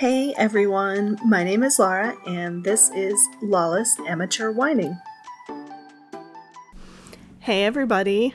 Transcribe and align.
Hey 0.00 0.32
everyone, 0.38 1.18
my 1.26 1.44
name 1.44 1.62
is 1.62 1.78
Laura, 1.78 2.16
and 2.26 2.64
this 2.64 2.90
is 2.94 3.22
Lawless 3.42 3.98
Amateur 4.08 4.50
Whining. 4.50 4.98
Hey 7.40 7.64
everybody, 7.64 8.32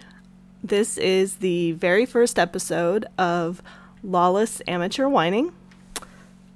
this 0.63 0.95
is 0.99 1.37
the 1.37 1.71
very 1.71 2.05
first 2.05 2.37
episode 2.37 3.07
of 3.17 3.63
Lawless 4.03 4.61
Amateur 4.67 5.07
Whining. 5.09 5.53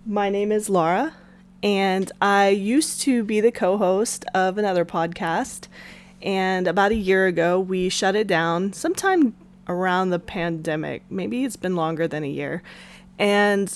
My 0.06 0.30
name 0.30 0.52
is 0.52 0.70
Laura, 0.70 1.16
and 1.64 2.12
I 2.21 2.50
used 2.50 3.02
to 3.02 3.23
be 3.23 3.41
the 3.41 3.52
co 3.52 3.80
host 3.80 4.26
of 4.36 4.60
another 4.60 4.86
podcast. 4.86 5.68
And 6.21 6.68
about 6.68 6.91
a 6.91 6.96
year 6.96 7.26
ago, 7.26 7.60
we 7.60 7.89
shut 7.89 8.16
it 8.16 8.28
down 8.28 8.73
sometime 8.73 9.34
around 9.68 10.12
the 10.12 10.20
pandemic. 10.20 11.02
Maybe 11.10 11.46
it's 11.46 11.55
been 11.55 11.76
longer 11.76 12.07
than 12.07 12.23
a 12.23 12.30
year. 12.30 12.62
And 13.18 13.76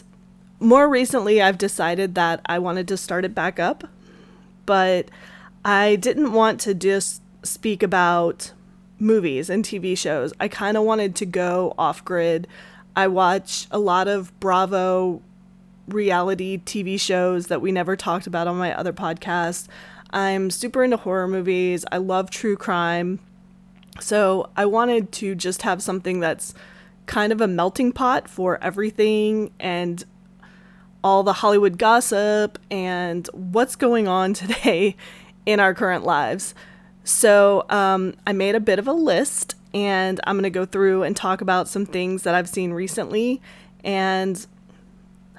more 0.64 0.90
recently, 0.90 1.42
I've 1.42 1.58
decided 1.58 2.16
that 2.16 2.42
I 2.46 2.60
wanted 2.60 2.88
to 2.88 2.98
start 2.98 3.26
it 3.26 3.36
back 3.36 3.60
up, 3.60 3.84
but 4.66 5.10
I 5.66 5.96
didn't 5.98 6.34
want 6.34 6.60
to 6.62 6.74
just 6.74 7.22
speak 7.44 7.84
about 7.84 8.54
movies 9.00 9.50
and 9.50 9.64
TV 9.64 9.98
shows. 9.98 10.34
I 10.40 10.48
kind 10.48 10.78
of 10.78 10.84
wanted 10.84 11.16
to 11.18 11.26
go 11.26 11.74
off 11.78 12.04
grid. 12.06 12.48
I 12.96 13.08
watch 13.08 13.68
a 13.72 13.80
lot 13.80 14.08
of 14.08 14.38
Bravo 14.40 15.22
reality 15.88 16.60
TV 16.60 17.00
shows 17.00 17.48
that 17.48 17.62
we 17.62 17.72
never 17.72 17.96
talked 17.96 18.28
about 18.28 18.48
on 18.48 18.58
my 18.58 18.74
other 18.74 18.94
podcast. 18.94 19.68
I'm 20.12 20.50
super 20.50 20.84
into 20.84 20.98
horror 20.98 21.28
movies. 21.28 21.84
I 21.92 21.98
love 21.98 22.30
true 22.30 22.56
crime. 22.56 23.20
So 24.00 24.50
I 24.56 24.66
wanted 24.66 25.12
to 25.14 25.36
just 25.36 25.64
have 25.64 25.84
something 25.84 26.20
that's 26.20 26.54
kind 27.06 27.34
of 27.34 27.42
a 27.42 27.48
melting 27.48 27.92
pot 27.92 28.30
for 28.30 28.64
everything 28.64 29.52
and 29.60 30.04
all 31.04 31.24
the 31.24 31.34
Hollywood 31.34 31.78
gossip 31.78 32.58
and 32.72 33.28
what's 33.34 33.76
going 33.76 34.08
on 34.08 34.34
today 34.34 34.96
in 35.46 35.60
our 35.60 35.74
current 35.74 36.06
lives. 36.06 36.56
So 37.04 37.66
um, 37.70 38.14
I 38.26 38.32
made 38.32 38.56
a 38.56 38.60
bit 38.60 38.80
of 38.80 38.88
a 38.88 38.94
list 38.94 39.56
and 39.74 40.20
I'm 40.26 40.36
going 40.36 40.44
to 40.44 40.50
go 40.50 40.66
through 40.66 41.04
and 41.04 41.16
talk 41.16 41.42
about 41.42 41.68
some 41.68 41.86
things 41.86 42.24
that 42.24 42.36
I've 42.36 42.48
seen 42.48 42.72
recently 42.72 43.42
and 43.84 44.46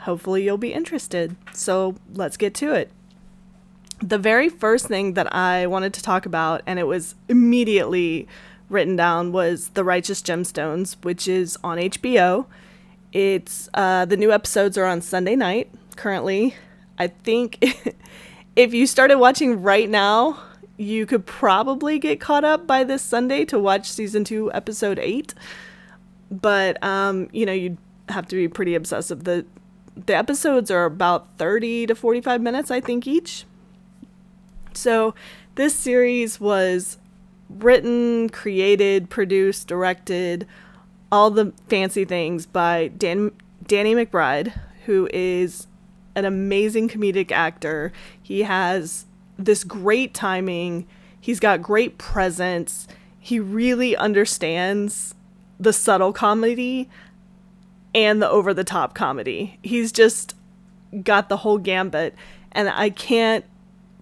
hopefully 0.01 0.45
you'll 0.45 0.59
be 0.59 0.73
interested. 0.73 1.37
So 1.53 1.97
let's 2.12 2.37
get 2.37 2.55
to 2.57 2.75
it. 2.75 2.91
The 4.01 4.19
very 4.19 4.51
first 4.51 4.87
thing 4.87 5.15
that 5.15 5.35
I 5.35 5.67
wanted 5.67 5.95
to 5.95 6.03
talk 6.03 6.27
about, 6.27 6.62
and 6.67 6.79
it 6.79 6.87
was 6.87 7.15
immediately 7.29 8.29
written 8.69 8.97
down, 8.97 9.33
was 9.33 9.69
The 9.69 9.85
Righteous 9.85 10.20
Gemstones, 10.20 10.97
which 11.03 11.27
is 11.27 11.57
on 11.65 11.79
HBO. 11.79 12.45
It's 13.15 13.69
uh, 13.75 14.05
the 14.05 14.17
new 14.17 14.33
episodes 14.33 14.77
are 14.77 14.87
on 14.87 15.01
Sunday 15.01 15.37
night 15.37 15.70
currently. 15.95 16.57
I 16.98 17.07
think 17.07 17.65
if 18.57 18.75
you 18.75 18.89
started 18.89 19.19
watching 19.19 19.62
right 19.62 19.89
now, 19.89 20.43
you 20.77 21.07
could 21.07 21.25
probably 21.25 22.01
get 22.01 22.20
caught 22.20 22.45
up 22.45 22.67
by 22.67 22.83
this 22.83 23.03
Sunday 23.03 23.45
to 23.47 23.59
watch 23.59 23.91
season 23.91 24.25
two, 24.25 24.53
episode 24.53 24.98
eight. 24.98 25.33
But 26.29 26.83
um, 26.83 27.29
you 27.33 27.47
know, 27.47 27.53
you'd 27.53 27.79
have 28.09 28.27
to 28.29 28.37
be 28.37 28.48
pretty 28.48 28.75
obsessive. 28.75 29.23
The 29.23 29.47
the 29.95 30.17
episodes 30.17 30.73
are 30.73 30.85
about 30.85 31.39
30 31.39 31.87
to 31.87 31.95
45 31.95 32.42
minutes, 32.42 32.73
I 32.73 32.81
think, 32.81 33.07
each. 33.07 33.45
So 34.73 35.15
this 35.55 35.73
series 35.73 36.41
was 36.41 36.98
written, 37.48 38.29
created, 38.31 39.09
produced, 39.09 39.69
directed, 39.69 40.48
all 41.15 41.31
the 41.31 41.53
fancy 41.69 42.05
things 42.05 42.45
by 42.45 42.89
Dan 42.89 43.31
Danny 43.65 43.95
McBride, 43.95 44.53
who 44.84 45.09
is 45.12 45.69
an 46.17 46.25
amazing 46.25 46.89
comedic 46.89 47.31
actor. 47.31 47.93
He 48.20 48.43
has 48.43 49.07
this 49.39 49.62
great 49.62 50.12
timing. 50.12 50.89
He's 51.20 51.39
got 51.39 51.62
great 51.62 51.98
presence. 51.98 52.89
He 53.20 53.39
really 53.39 53.97
understands 53.97 55.14
the 55.61 55.73
subtle 55.73 56.13
comedy 56.13 56.91
and 57.95 58.20
the 58.20 58.29
over 58.29 58.52
the 58.52 58.64
top 58.64 58.96
comedy. 58.96 59.61
He's 59.63 59.92
just 59.92 60.35
got 61.05 61.29
the 61.29 61.39
whole 61.39 61.58
gambit 61.58 62.17
and 62.51 62.69
I 62.69 62.91
can't 62.91 63.45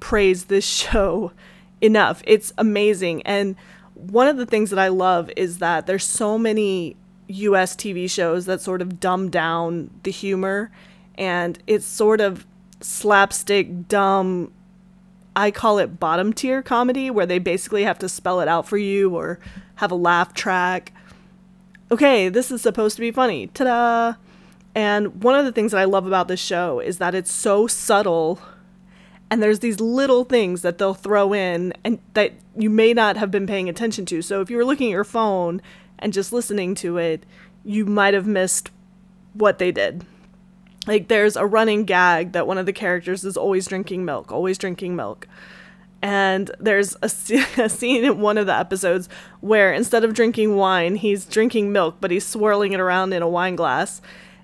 praise 0.01 0.47
this 0.47 0.65
show 0.67 1.33
enough. 1.83 2.23
It's 2.27 2.55
amazing. 2.57 3.21
And 3.25 3.55
one 3.93 4.29
of 4.29 4.39
the 4.39 4.47
things 4.47 4.71
that 4.71 4.79
I 4.79 4.89
love 4.89 5.31
is 5.37 5.59
that 5.59 5.87
there's 5.87 6.05
so 6.05 6.39
many 6.39 6.97
US 7.29 7.75
TV 7.75 8.11
shows 8.11 8.47
that 8.47 8.61
sort 8.61 8.83
of 8.83 9.01
dumb 9.01 9.31
down 9.31 9.91
the 10.03 10.11
humor 10.11 10.71
and 11.17 11.59
it's 11.67 11.87
sort 11.87 12.21
of 12.21 12.47
slapstick, 12.81 13.89
dumb. 13.89 14.53
I 15.35 15.51
call 15.51 15.79
it 15.79 15.99
bottom 15.99 16.33
tier 16.33 16.63
comedy 16.63 17.11
where 17.11 17.27
they 17.27 17.39
basically 17.39 17.85
have 17.85 17.99
to 18.01 18.09
spell 18.09 18.41
it 18.41 18.49
out 18.49 18.67
for 18.67 18.77
you 18.77 19.15
or 19.15 19.39
have 19.77 19.91
a 19.91 19.97
laugh 19.97 20.35
track. 20.35 20.93
Okay, 21.91 22.29
this 22.29 22.51
is 22.51 22.63
supposed 22.63 22.97
to 22.97 23.01
be 23.01 23.11
funny. 23.11 23.47
Ta 23.49 23.65
da! 23.65 24.15
And 24.75 25.23
one 25.23 25.39
of 25.39 25.45
the 25.45 25.53
things 25.53 25.73
that 25.73 25.81
I 25.81 25.85
love 25.85 26.07
about 26.07 26.29
this 26.29 26.41
show 26.41 26.81
is 26.81 26.99
that 26.99 27.15
it's 27.15 27.33
so 27.33 27.67
subtle 27.67 28.41
and 29.31 29.43
there's 29.43 29.61
these 29.61 29.81
little 29.81 30.25
things 30.25 30.61
that 30.61 30.77
they'll 30.77 30.93
throw 30.93 31.33
in 31.33 31.73
and 31.85 31.99
that 32.13 32.33
you 32.57 32.69
may 32.69 32.93
not 32.93 33.17
have 33.17 33.31
been 33.31 33.47
paying 33.47 33.69
attention 33.69 34.05
to. 34.07 34.21
So 34.21 34.43
if 34.43 34.51
you 34.51 34.59
were 34.59 34.65
looking 34.65 34.89
at 34.89 34.93
your 34.93 35.05
phone 35.05 35.63
and 35.99 36.13
just 36.13 36.33
listening 36.33 36.75
to 36.77 36.99
it, 36.99 37.25
you 37.65 37.87
might 37.87 38.15
have 38.15 38.27
missed 38.27 38.71
what 39.35 39.59
they 39.59 39.73
did. 39.73 40.05
Like 40.87 41.09
there's 41.09 41.37
a 41.37 41.47
running 41.47 41.85
gag 41.85 42.33
that 42.33 42.47
one 42.47 42.59
of 42.59 42.67
the 42.67 42.73
characters 42.73 43.25
is 43.25 43.37
always 43.37 43.67
drinking 43.67 44.05
milk, 44.05 44.33
always 44.33 44.59
drinking 44.59 44.97
milk. 44.97 45.29
And 46.03 46.51
there's 46.59 46.97
a, 47.03 47.07
a 47.63 47.69
scene 47.69 48.05
in 48.05 48.21
one 48.21 48.37
of 48.37 48.47
the 48.47 48.57
episodes 48.57 49.09
where 49.41 49.73
instead 49.73 50.05
of 50.05 50.15
drinking 50.15 50.57
wine, 50.57 50.97
he's 50.97 51.25
drinking 51.25 51.73
milk, 51.73 51.97
but 52.01 52.11
he's 52.11 52.27
swirling 52.27 52.73
it 52.73 52.81
around 52.81 53.13
in 53.13 53.23
a 53.23 53.29
wine 53.29 53.55
glass. 53.57 54.03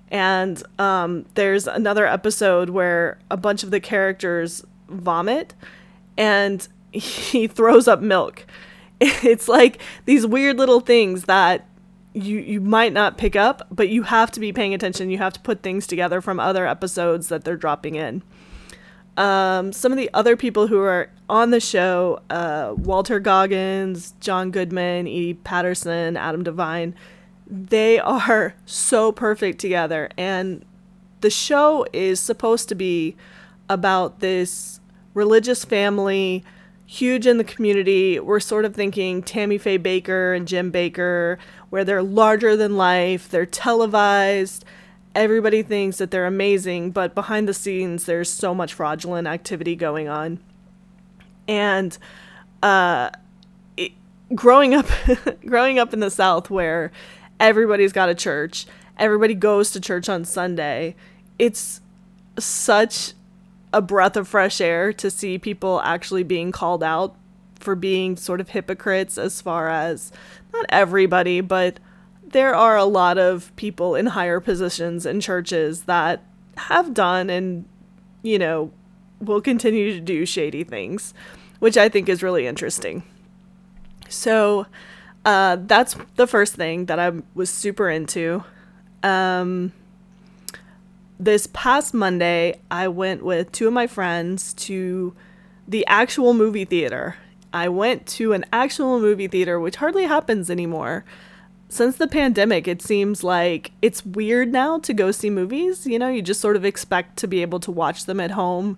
And 0.09 0.63
um, 0.79 1.25
there's 1.35 1.67
another 1.67 2.07
episode 2.07 2.69
where 2.69 3.19
a 3.29 3.37
bunch 3.37 3.63
of 3.63 3.71
the 3.71 3.79
characters 3.79 4.63
vomit 4.87 5.53
and 6.17 6.67
he 6.91 7.47
throws 7.47 7.87
up 7.87 8.01
milk. 8.01 8.45
It's 9.23 9.47
like 9.47 9.81
these 10.05 10.25
weird 10.25 10.57
little 10.57 10.81
things 10.81 11.23
that 11.23 11.65
you 12.13 12.39
you 12.39 12.59
might 12.59 12.93
not 12.93 13.17
pick 13.17 13.35
up, 13.35 13.67
but 13.71 13.89
you 13.89 14.03
have 14.03 14.31
to 14.31 14.39
be 14.39 14.51
paying 14.51 14.73
attention. 14.73 15.09
You 15.09 15.19
have 15.19 15.33
to 15.33 15.39
put 15.39 15.63
things 15.63 15.87
together 15.87 16.21
from 16.21 16.39
other 16.39 16.67
episodes 16.67 17.29
that 17.29 17.43
they're 17.43 17.57
dropping 17.57 17.95
in. 17.95 18.23
Um, 19.17 19.73
some 19.73 19.91
of 19.91 19.97
the 19.97 20.09
other 20.13 20.37
people 20.37 20.67
who 20.67 20.79
are 20.79 21.11
on 21.27 21.51
the 21.51 21.59
show, 21.59 22.21
uh, 22.29 22.73
Walton 22.77 23.21
Goggins, 23.21 24.13
John 24.21 24.49
Goodman, 24.49 25.07
Edi 25.07 25.33
Patterson, 25.33 26.15
Adam 26.15 26.43
Devine, 26.43 26.95
they 27.45 27.99
are 27.99 28.55
so 28.65 29.11
perfect 29.11 29.59
together. 29.59 30.09
And 30.17 30.63
the 31.21 31.29
show 31.29 31.85
is 31.91 32.19
supposed 32.19 32.69
to 32.69 32.75
be 32.75 33.15
about 33.69 34.19
this 34.19 34.79
religious 35.13 35.65
family, 35.65 36.43
huge 36.89 37.27
in 37.27 37.37
the 37.37 37.43
community. 37.43 38.19
We're 38.19 38.39
sort 38.39 38.65
of 38.65 38.73
thinking 38.73 39.21
Tammy 39.21 39.59
Faye 39.59 39.77
Bakker 39.77 40.35
and 40.35 40.47
Jim 40.47 40.71
Bakker, 40.71 41.37
where 41.69 41.83
they're 41.83 42.01
larger 42.01 42.57
than 42.57 42.77
life, 42.77 43.29
they're 43.29 43.45
televised. 43.45 44.65
Everybody 45.13 45.61
thinks 45.61 45.97
that 45.97 46.09
they're 46.09 46.25
amazing, 46.25 46.89
but 46.89 47.13
behind 47.13 47.47
the 47.47 47.53
scenes, 47.53 48.05
there's 48.05 48.27
so 48.27 48.55
much 48.55 48.73
fraudulent 48.73 49.27
activity 49.27 49.75
going 49.75 50.07
on. 50.07 50.39
And 51.47 51.95
uh, 52.63 53.11
it, 53.77 53.91
growing 54.33 54.73
up, 54.73 54.87
growing 55.45 55.77
up 55.77 55.93
in 55.93 55.99
the 55.99 56.09
South, 56.09 56.49
where 56.49 56.91
everybody's 57.39 57.93
got 57.93 58.09
a 58.09 58.15
church, 58.15 58.65
everybody 58.97 59.35
goes 59.35 59.69
to 59.71 59.79
church 59.79 60.09
on 60.09 60.25
Sunday. 60.25 60.95
It's 61.37 61.81
such 62.39 63.13
a 63.73 63.81
breath 63.81 64.17
of 64.17 64.27
fresh 64.27 64.59
air 64.61 64.91
to 64.93 65.11
see 65.11 65.37
people 65.37 65.81
actually 65.83 66.23
being 66.23 66.51
called 66.51 66.83
out 66.83 67.15
for 67.59 67.75
being 67.75 68.15
sort 68.15 68.41
of 68.41 68.49
hypocrites 68.49 69.17
as 69.17 69.41
far 69.41 69.69
as 69.69 70.11
not 70.53 70.65
everybody, 70.69 71.41
but 71.41 71.79
there 72.23 72.55
are 72.55 72.77
a 72.77 72.85
lot 72.85 73.17
of 73.17 73.55
people 73.55 73.95
in 73.95 74.07
higher 74.07 74.39
positions 74.39 75.05
in 75.05 75.19
churches 75.19 75.83
that 75.83 76.23
have 76.57 76.93
done 76.93 77.29
and, 77.29 77.65
you 78.21 78.39
know, 78.39 78.71
will 79.19 79.41
continue 79.41 79.93
to 79.93 79.99
do 79.99 80.25
shady 80.25 80.63
things, 80.63 81.13
which 81.59 81.77
I 81.77 81.89
think 81.89 82.07
is 82.07 82.23
really 82.23 82.47
interesting. 82.47 83.03
So, 84.07 84.65
uh, 85.25 85.57
that's 85.59 85.95
the 86.15 86.27
first 86.27 86.55
thing 86.55 86.85
that 86.85 86.97
I 86.97 87.11
was 87.33 87.49
super 87.49 87.89
into. 87.89 88.43
Um, 89.03 89.73
this 91.19 91.47
past 91.47 91.93
Monday, 91.93 92.59
I 92.71 92.87
went 92.87 93.23
with 93.23 93.51
two 93.51 93.67
of 93.67 93.73
my 93.73 93.87
friends 93.87 94.53
to 94.53 95.13
the 95.67 95.85
actual 95.85 96.33
movie 96.33 96.65
theater. 96.65 97.17
I 97.51 97.67
went 97.67 98.07
to 98.07 98.33
an 98.33 98.45
actual 98.53 98.99
movie 98.99 99.27
theater, 99.27 99.59
which 99.59 99.75
hardly 99.77 100.05
happens 100.05 100.49
anymore. 100.49 101.03
since 101.71 101.97
the 101.97 102.07
pandemic, 102.07 102.67
it 102.67 102.81
seems 102.81 103.23
like 103.23 103.71
it's 103.81 104.03
weird 104.03 104.51
now 104.51 104.79
to 104.79 104.91
go 104.91 105.11
see 105.11 105.29
movies. 105.29 105.85
You 105.85 105.99
know, 105.99 106.09
you 106.09 106.23
just 106.23 106.41
sort 106.41 106.55
of 106.55 106.65
expect 106.65 107.17
to 107.17 107.27
be 107.27 107.43
able 107.43 107.59
to 107.59 107.71
watch 107.71 108.05
them 108.05 108.19
at 108.19 108.31
home 108.31 108.77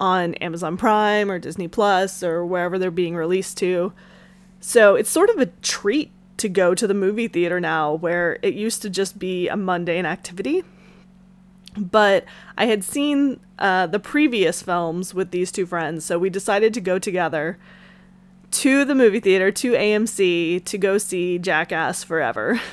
on 0.00 0.34
Amazon 0.34 0.76
Prime 0.76 1.30
or 1.30 1.38
Disney 1.38 1.68
Plus 1.68 2.24
or 2.24 2.44
wherever 2.44 2.76
they're 2.76 2.90
being 2.90 3.14
released 3.14 3.56
to. 3.58 3.92
So 4.58 4.96
it's 4.96 5.10
sort 5.10 5.30
of 5.30 5.38
a 5.38 5.46
treat 5.62 6.10
to 6.38 6.48
go 6.48 6.74
to 6.74 6.88
the 6.88 6.94
movie 6.94 7.28
theater 7.28 7.60
now, 7.60 7.94
where 7.94 8.38
it 8.42 8.54
used 8.54 8.82
to 8.82 8.90
just 8.90 9.20
be 9.20 9.48
a 9.48 9.56
mundane 9.56 10.04
activity. 10.04 10.64
But 11.76 12.24
I 12.56 12.66
had 12.66 12.84
seen 12.84 13.40
uh, 13.58 13.86
the 13.86 13.98
previous 13.98 14.62
films 14.62 15.12
with 15.12 15.30
these 15.30 15.50
two 15.50 15.66
friends, 15.66 16.04
so 16.04 16.18
we 16.18 16.30
decided 16.30 16.72
to 16.74 16.80
go 16.80 16.98
together 16.98 17.58
to 18.52 18.84
the 18.84 18.94
movie 18.94 19.20
theater, 19.20 19.50
to 19.50 19.72
AMC, 19.72 20.64
to 20.64 20.78
go 20.78 20.98
see 20.98 21.38
Jackass 21.38 22.04
Forever. 22.04 22.60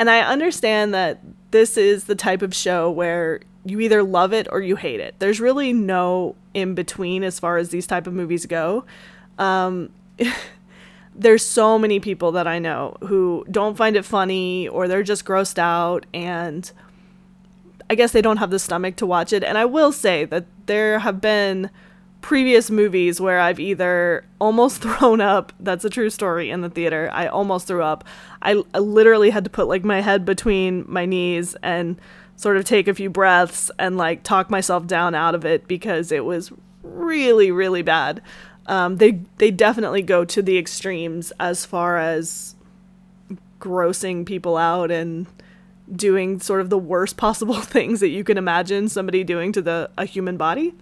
And 0.00 0.08
I 0.08 0.20
understand 0.20 0.94
that 0.94 1.18
this 1.50 1.76
is 1.76 2.04
the 2.04 2.14
type 2.14 2.40
of 2.40 2.54
show 2.54 2.88
where 2.88 3.40
you 3.64 3.80
either 3.80 4.02
love 4.02 4.32
it 4.32 4.46
or 4.50 4.60
you 4.60 4.76
hate 4.76 5.00
it. 5.00 5.14
There's 5.18 5.40
really 5.40 5.72
no 5.72 6.36
in 6.54 6.74
between 6.74 7.24
as 7.24 7.38
far 7.38 7.58
as 7.58 7.70
these 7.70 7.86
type 7.86 8.06
of 8.06 8.14
movies 8.14 8.46
go. 8.46 8.84
Um, 9.38 9.90
there's 11.14 11.44
so 11.44 11.78
many 11.78 11.98
people 12.00 12.32
that 12.32 12.46
I 12.46 12.58
know 12.58 12.96
who 13.00 13.44
don't 13.50 13.76
find 13.76 13.96
it 13.96 14.04
funny 14.04 14.68
or 14.68 14.86
they're 14.86 15.02
just 15.02 15.24
grossed 15.24 15.58
out 15.58 16.06
and 16.14 16.70
I 17.90 17.94
guess 17.94 18.12
they 18.12 18.22
don't 18.22 18.36
have 18.36 18.50
the 18.50 18.58
stomach 18.58 18.96
to 18.96 19.06
watch 19.06 19.32
it. 19.32 19.42
And 19.42 19.56
I 19.56 19.64
will 19.64 19.92
say 19.92 20.24
that 20.26 20.46
there 20.66 20.98
have 20.98 21.20
been 21.20 21.70
previous 22.20 22.70
movies 22.70 23.20
where 23.20 23.40
I've 23.40 23.60
either 23.60 24.24
almost 24.40 24.82
thrown 24.82 25.20
up, 25.20 25.52
that's 25.60 25.84
a 25.84 25.90
true 25.90 26.10
story 26.10 26.50
in 26.50 26.60
the 26.60 26.70
theater. 26.70 27.10
I 27.12 27.26
almost 27.26 27.66
threw 27.66 27.82
up. 27.82 28.04
I, 28.42 28.62
I 28.74 28.78
literally 28.78 29.30
had 29.30 29.44
to 29.44 29.50
put 29.50 29.68
like 29.68 29.84
my 29.84 30.00
head 30.00 30.24
between 30.24 30.84
my 30.88 31.06
knees 31.06 31.56
and 31.62 31.98
sort 32.36 32.56
of 32.56 32.64
take 32.64 32.86
a 32.86 32.94
few 32.94 33.10
breaths 33.10 33.70
and 33.78 33.96
like 33.96 34.22
talk 34.22 34.48
myself 34.48 34.86
down 34.86 35.14
out 35.14 35.34
of 35.34 35.44
it 35.44 35.66
because 35.66 36.12
it 36.12 36.24
was 36.24 36.52
really 36.82 37.50
really 37.50 37.82
bad. 37.82 38.22
Um, 38.66 38.96
they 38.96 39.20
they 39.38 39.50
definitely 39.50 40.02
go 40.02 40.24
to 40.24 40.42
the 40.42 40.58
extremes 40.58 41.32
as 41.40 41.66
far 41.66 41.98
as 41.98 42.54
grossing 43.58 44.24
people 44.24 44.56
out 44.56 44.90
and 44.90 45.26
doing 45.94 46.40
sort 46.40 46.60
of 46.60 46.70
the 46.70 46.78
worst 46.78 47.16
possible 47.16 47.54
things 47.60 48.00
that 48.00 48.08
you 48.08 48.24
can 48.24 48.38
imagine 48.38 48.88
somebody 48.88 49.24
doing 49.24 49.52
to 49.52 49.62
the 49.62 49.90
a 49.96 50.04
human 50.04 50.36
body. 50.36 50.74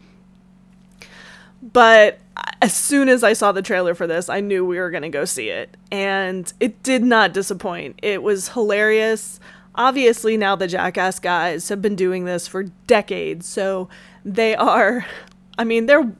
But 1.62 2.18
as 2.60 2.74
soon 2.74 3.08
as 3.08 3.24
I 3.24 3.32
saw 3.32 3.50
the 3.50 3.62
trailer 3.62 3.94
for 3.94 4.06
this, 4.06 4.28
I 4.28 4.40
knew 4.40 4.64
we 4.64 4.78
were 4.78 4.90
going 4.90 5.02
to 5.02 5.08
go 5.08 5.24
see 5.24 5.48
it. 5.48 5.76
And 5.90 6.52
it 6.60 6.82
did 6.82 7.02
not 7.02 7.32
disappoint. 7.32 7.98
It 8.02 8.22
was 8.22 8.50
hilarious 8.50 9.40
obviously 9.76 10.36
now 10.36 10.56
the 10.56 10.66
Jackass 10.66 11.18
guys 11.18 11.68
have 11.68 11.82
been 11.82 11.96
doing 11.96 12.24
this 12.24 12.48
for 12.48 12.64
decades, 12.86 13.46
so 13.46 13.88
they 14.24 14.56
are, 14.56 15.06
I 15.58 15.64
mean, 15.64 15.86
they're 15.86 16.12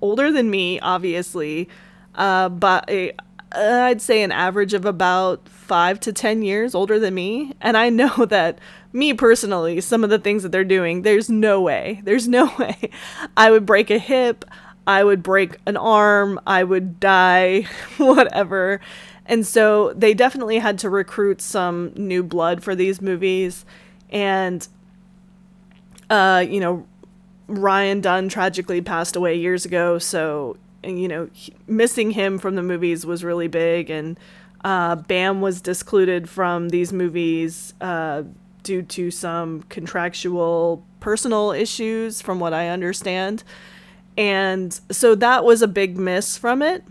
older 0.00 0.30
than 0.30 0.50
me, 0.50 0.78
obviously, 0.80 1.68
uh, 2.14 2.48
but 2.48 2.88
a, 3.52 3.82
I'd 3.82 4.02
say 4.02 4.22
an 4.22 4.32
average 4.32 4.74
of 4.74 4.84
about 4.84 5.48
five 5.48 6.00
to 6.00 6.12
10 6.12 6.42
years 6.42 6.74
older 6.74 6.98
than 6.98 7.14
me. 7.14 7.54
And 7.60 7.76
I 7.76 7.90
know 7.90 8.24
that 8.28 8.58
me 8.92 9.12
personally, 9.14 9.80
some 9.80 10.04
of 10.04 10.10
the 10.10 10.18
things 10.18 10.42
that 10.42 10.52
they're 10.52 10.64
doing, 10.64 11.02
there's 11.02 11.28
no 11.28 11.60
way, 11.60 12.00
there's 12.04 12.26
no 12.28 12.52
way 12.58 12.90
I 13.36 13.50
would 13.50 13.66
break 13.66 13.90
a 13.90 13.98
hip, 13.98 14.44
I 14.86 15.04
would 15.04 15.22
break 15.22 15.58
an 15.66 15.76
arm, 15.76 16.40
I 16.46 16.64
would 16.64 16.98
die, 16.98 17.62
whatever. 17.98 18.80
And 19.26 19.46
so 19.46 19.92
they 19.92 20.14
definitely 20.14 20.58
had 20.58 20.78
to 20.78 20.88
recruit 20.88 21.42
some 21.42 21.92
new 21.94 22.22
blood 22.22 22.62
for 22.62 22.74
these 22.74 23.02
movies. 23.02 23.66
And, 24.08 24.66
uh, 26.08 26.46
you 26.48 26.60
know, 26.60 26.86
Ryan 27.46 28.00
Dunn 28.00 28.30
tragically 28.30 28.80
passed 28.80 29.16
away 29.16 29.34
years 29.34 29.66
ago. 29.66 29.98
So, 29.98 30.56
you 30.84 31.08
know, 31.08 31.28
he, 31.32 31.54
missing 31.66 32.12
him 32.12 32.38
from 32.38 32.54
the 32.54 32.62
movies 32.62 33.04
was 33.04 33.24
really 33.24 33.48
big. 33.48 33.90
And 33.90 34.18
uh, 34.64 34.96
Bam 34.96 35.40
was 35.40 35.60
discluded 35.60 36.28
from 36.28 36.68
these 36.70 36.92
movies 36.92 37.74
uh, 37.80 38.22
due 38.62 38.82
to 38.82 39.10
some 39.10 39.62
contractual 39.68 40.84
personal 41.00 41.52
issues, 41.52 42.20
from 42.20 42.40
what 42.40 42.52
I 42.52 42.68
understand. 42.68 43.44
And 44.16 44.78
so 44.90 45.14
that 45.14 45.44
was 45.44 45.62
a 45.62 45.68
big 45.68 45.96
miss 45.96 46.36
from 46.36 46.60
it 46.62 46.84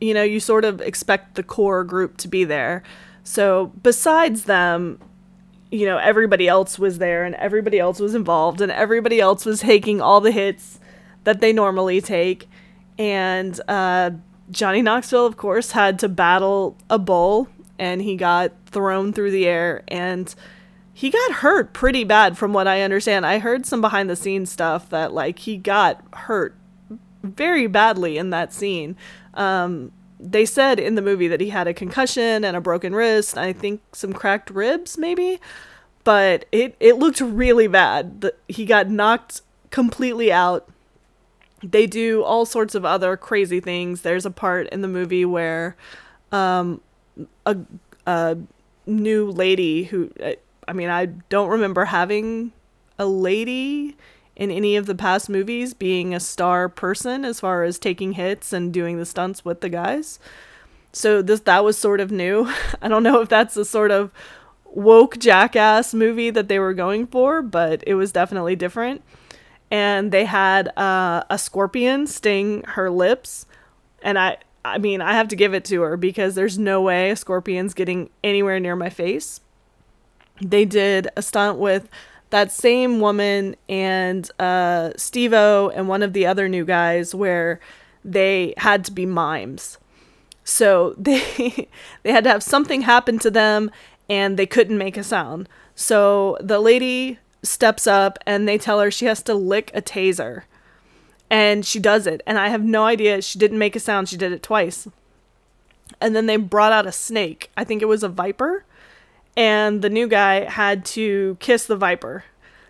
you 0.00 0.12
know, 0.14 0.22
you 0.22 0.40
sort 0.40 0.64
of 0.64 0.80
expect 0.80 1.34
the 1.34 1.42
core 1.42 1.84
group 1.84 2.16
to 2.18 2.28
be 2.28 2.44
there. 2.44 2.82
So 3.24 3.72
besides 3.82 4.44
them, 4.44 4.98
you 5.70 5.86
know, 5.86 5.98
everybody 5.98 6.46
else 6.46 6.78
was 6.78 6.98
there 6.98 7.24
and 7.24 7.34
everybody 7.36 7.78
else 7.78 7.98
was 7.98 8.14
involved 8.14 8.60
and 8.60 8.70
everybody 8.70 9.20
else 9.20 9.44
was 9.44 9.60
taking 9.60 10.00
all 10.00 10.20
the 10.20 10.30
hits 10.30 10.78
that 11.24 11.40
they 11.40 11.52
normally 11.52 12.00
take. 12.00 12.48
And 12.98 13.60
uh, 13.68 14.12
Johnny 14.50 14.82
Knoxville, 14.82 15.26
of 15.26 15.36
course, 15.36 15.72
had 15.72 15.98
to 16.00 16.08
battle 16.08 16.76
a 16.88 16.98
bull 16.98 17.48
and 17.78 18.02
he 18.02 18.16
got 18.16 18.52
thrown 18.66 19.12
through 19.12 19.30
the 19.30 19.46
air 19.46 19.82
and 19.88 20.34
he 20.92 21.10
got 21.10 21.32
hurt 21.32 21.74
pretty 21.74 22.04
bad 22.04 22.38
from 22.38 22.52
what 22.54 22.66
I 22.66 22.80
understand. 22.80 23.26
I 23.26 23.38
heard 23.38 23.66
some 23.66 23.80
behind 23.80 24.08
the 24.08 24.16
scenes 24.16 24.50
stuff 24.50 24.88
that 24.90 25.12
like 25.12 25.40
he 25.40 25.58
got 25.58 26.02
hurt 26.14 26.56
very 27.22 27.66
badly 27.66 28.16
in 28.16 28.30
that 28.30 28.52
scene. 28.52 28.96
Um, 29.34 29.92
they 30.18 30.46
said 30.46 30.80
in 30.80 30.94
the 30.94 31.02
movie 31.02 31.28
that 31.28 31.40
he 31.40 31.50
had 31.50 31.66
a 31.66 31.74
concussion 31.74 32.44
and 32.44 32.56
a 32.56 32.60
broken 32.60 32.94
wrist, 32.94 33.36
I 33.36 33.52
think 33.52 33.82
some 33.92 34.14
cracked 34.14 34.48
ribs 34.48 34.96
maybe, 34.96 35.38
but 36.04 36.46
it 36.50 36.74
it 36.80 36.96
looked 36.96 37.20
really 37.20 37.66
bad. 37.66 38.22
The, 38.22 38.34
he 38.48 38.64
got 38.64 38.88
knocked 38.88 39.42
completely 39.70 40.32
out. 40.32 40.68
They 41.70 41.86
do 41.86 42.22
all 42.22 42.46
sorts 42.46 42.74
of 42.74 42.84
other 42.84 43.16
crazy 43.16 43.60
things. 43.60 44.02
There's 44.02 44.26
a 44.26 44.30
part 44.30 44.68
in 44.68 44.82
the 44.82 44.88
movie 44.88 45.24
where 45.24 45.76
um, 46.32 46.80
a 47.44 47.56
a 48.06 48.36
new 48.86 49.30
lady 49.30 49.84
who 49.84 50.10
I 50.68 50.72
mean 50.72 50.88
I 50.88 51.06
don't 51.06 51.48
remember 51.48 51.86
having 51.86 52.52
a 52.98 53.06
lady 53.06 53.96
in 54.36 54.50
any 54.50 54.76
of 54.76 54.86
the 54.86 54.94
past 54.94 55.28
movies 55.28 55.74
being 55.74 56.14
a 56.14 56.20
star 56.20 56.68
person 56.68 57.24
as 57.24 57.40
far 57.40 57.64
as 57.64 57.78
taking 57.78 58.12
hits 58.12 58.52
and 58.52 58.72
doing 58.72 58.98
the 58.98 59.06
stunts 59.06 59.44
with 59.44 59.60
the 59.60 59.68
guys. 59.68 60.18
So 60.92 61.22
this 61.22 61.40
that 61.40 61.64
was 61.64 61.76
sort 61.76 62.00
of 62.00 62.10
new. 62.10 62.52
I 62.82 62.88
don't 62.88 63.02
know 63.02 63.20
if 63.20 63.28
that's 63.28 63.54
the 63.54 63.64
sort 63.64 63.90
of 63.90 64.10
woke 64.64 65.18
jackass 65.18 65.94
movie 65.94 66.30
that 66.30 66.48
they 66.48 66.58
were 66.58 66.74
going 66.74 67.06
for, 67.06 67.40
but 67.42 67.82
it 67.86 67.94
was 67.94 68.12
definitely 68.12 68.56
different. 68.56 69.02
And 69.70 70.12
they 70.12 70.24
had 70.24 70.68
uh, 70.78 71.24
a 71.28 71.38
scorpion 71.38 72.06
sting 72.06 72.62
her 72.68 72.88
lips, 72.88 73.46
and 74.02 74.18
I 74.18 74.38
I 74.66 74.78
mean, 74.78 75.00
I 75.00 75.12
have 75.12 75.28
to 75.28 75.36
give 75.36 75.54
it 75.54 75.64
to 75.66 75.82
her 75.82 75.96
because 75.96 76.34
there's 76.34 76.58
no 76.58 76.82
way 76.82 77.10
a 77.10 77.16
scorpion's 77.16 77.72
getting 77.72 78.10
anywhere 78.24 78.58
near 78.58 78.74
my 78.74 78.90
face. 78.90 79.40
They 80.42 80.64
did 80.64 81.08
a 81.16 81.22
stunt 81.22 81.58
with 81.58 81.88
that 82.30 82.50
same 82.50 83.00
woman 83.00 83.54
and 83.68 84.28
uh, 84.40 84.90
Steve-O 84.96 85.70
and 85.74 85.88
one 85.88 86.02
of 86.02 86.12
the 86.12 86.26
other 86.26 86.48
new 86.48 86.64
guys 86.64 87.14
where 87.14 87.60
they 88.04 88.54
had 88.56 88.84
to 88.86 88.92
be 88.92 89.06
mimes. 89.06 89.78
So 90.44 90.94
they 90.98 91.68
they 92.02 92.12
had 92.12 92.24
to 92.24 92.30
have 92.30 92.42
something 92.42 92.82
happen 92.82 93.18
to 93.20 93.30
them 93.30 93.70
and 94.08 94.36
they 94.36 94.46
couldn't 94.46 94.78
make 94.78 94.96
a 94.96 95.04
sound. 95.04 95.48
So 95.74 96.38
the 96.40 96.58
lady 96.58 97.18
steps 97.46 97.86
up 97.86 98.18
and 98.26 98.46
they 98.46 98.58
tell 98.58 98.80
her 98.80 98.90
she 98.90 99.06
has 99.06 99.22
to 99.24 99.34
lick 99.34 99.70
a 99.74 99.82
taser. 99.82 100.42
And 101.28 101.66
she 101.66 101.80
does 101.80 102.06
it. 102.06 102.22
And 102.26 102.38
I 102.38 102.48
have 102.48 102.62
no 102.62 102.84
idea 102.84 103.20
she 103.20 103.38
didn't 103.38 103.58
make 103.58 103.74
a 103.74 103.80
sound. 103.80 104.08
She 104.08 104.16
did 104.16 104.32
it 104.32 104.42
twice. 104.42 104.86
And 106.00 106.14
then 106.14 106.26
they 106.26 106.36
brought 106.36 106.72
out 106.72 106.86
a 106.86 106.92
snake. 106.92 107.50
I 107.56 107.64
think 107.64 107.82
it 107.82 107.86
was 107.86 108.02
a 108.02 108.08
viper 108.08 108.64
and 109.36 109.82
the 109.82 109.90
new 109.90 110.08
guy 110.08 110.44
had 110.44 110.84
to 110.84 111.36
kiss 111.40 111.66
the 111.66 111.76
viper. 111.76 112.24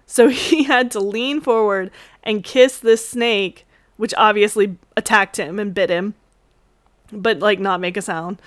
So 0.06 0.28
he 0.28 0.64
had 0.64 0.90
to 0.92 1.00
lean 1.00 1.40
forward 1.40 1.90
and 2.22 2.42
kiss 2.42 2.78
this 2.78 3.08
snake, 3.08 3.66
which 3.96 4.14
obviously 4.16 4.76
attacked 4.96 5.36
him 5.36 5.58
and 5.58 5.72
bit 5.72 5.90
him, 5.90 6.14
but 7.12 7.38
like 7.38 7.60
not 7.60 7.80
make 7.80 7.96
a 7.96 8.02
sound. 8.02 8.42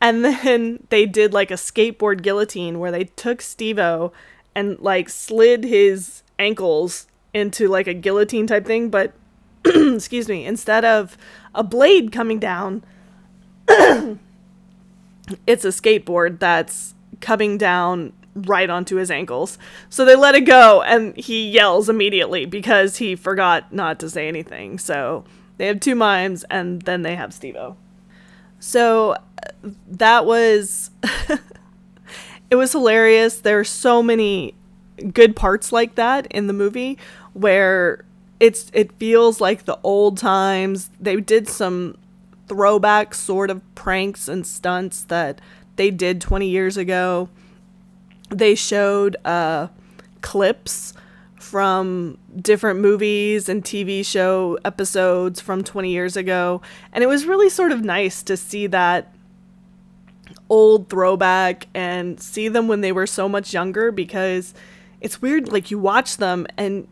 And 0.00 0.24
then 0.24 0.86
they 0.90 1.06
did 1.06 1.32
like 1.32 1.50
a 1.50 1.54
skateboard 1.54 2.22
guillotine 2.22 2.78
where 2.78 2.90
they 2.90 3.04
took 3.04 3.40
Steve-O 3.40 4.12
and 4.54 4.78
like 4.80 5.08
slid 5.08 5.64
his 5.64 6.22
ankles 6.38 7.06
into 7.32 7.68
like 7.68 7.86
a 7.86 7.94
guillotine 7.94 8.46
type 8.46 8.64
thing, 8.66 8.88
but 8.88 9.12
excuse 9.64 10.28
me, 10.28 10.44
instead 10.44 10.84
of 10.84 11.16
a 11.54 11.64
blade 11.64 12.12
coming 12.12 12.38
down, 12.38 12.84
it's 13.68 15.64
a 15.64 15.68
skateboard 15.68 16.38
that's 16.38 16.94
coming 17.20 17.58
down 17.58 18.12
right 18.34 18.68
onto 18.68 18.96
his 18.96 19.10
ankles. 19.10 19.58
So 19.88 20.04
they 20.04 20.16
let 20.16 20.34
it 20.34 20.42
go 20.42 20.82
and 20.82 21.16
he 21.16 21.48
yells 21.48 21.88
immediately 21.88 22.46
because 22.46 22.96
he 22.96 23.16
forgot 23.16 23.72
not 23.72 23.98
to 24.00 24.10
say 24.10 24.28
anything. 24.28 24.78
So 24.78 25.24
they 25.56 25.66
have 25.66 25.80
two 25.80 25.94
mimes 25.94 26.44
and 26.44 26.82
then 26.82 27.02
they 27.02 27.14
have 27.14 27.32
Steve-O. 27.32 27.76
So 28.58 29.12
uh, 29.12 29.18
that 29.88 30.26
was 30.26 30.90
it 32.54 32.56
was 32.56 32.70
hilarious. 32.70 33.40
There 33.40 33.58
are 33.58 33.64
so 33.64 34.00
many 34.00 34.54
good 35.12 35.34
parts 35.34 35.72
like 35.72 35.96
that 35.96 36.28
in 36.28 36.46
the 36.46 36.52
movie 36.52 36.96
where 37.32 38.04
it's 38.38 38.70
it 38.72 38.92
feels 38.92 39.40
like 39.40 39.64
the 39.64 39.76
old 39.82 40.18
times. 40.18 40.88
They 41.00 41.16
did 41.16 41.48
some 41.48 41.98
throwback 42.46 43.12
sort 43.12 43.50
of 43.50 43.60
pranks 43.74 44.28
and 44.28 44.46
stunts 44.46 45.02
that 45.06 45.40
they 45.74 45.90
did 45.90 46.20
20 46.20 46.48
years 46.48 46.76
ago. 46.76 47.28
They 48.30 48.54
showed 48.54 49.16
uh, 49.24 49.66
clips 50.20 50.94
from 51.40 52.18
different 52.40 52.78
movies 52.78 53.48
and 53.48 53.64
TV 53.64 54.06
show 54.06 54.60
episodes 54.64 55.40
from 55.40 55.64
20 55.64 55.90
years 55.90 56.16
ago. 56.16 56.62
And 56.92 57.02
it 57.02 57.08
was 57.08 57.26
really 57.26 57.50
sort 57.50 57.72
of 57.72 57.82
nice 57.84 58.22
to 58.22 58.36
see 58.36 58.68
that 58.68 59.13
old 60.48 60.88
throwback 60.88 61.66
and 61.74 62.20
see 62.20 62.48
them 62.48 62.68
when 62.68 62.80
they 62.80 62.92
were 62.92 63.06
so 63.06 63.28
much 63.28 63.52
younger 63.52 63.90
because 63.90 64.54
it's 65.00 65.20
weird. 65.20 65.50
Like, 65.50 65.70
you 65.70 65.78
watch 65.78 66.16
them 66.18 66.46
and 66.56 66.86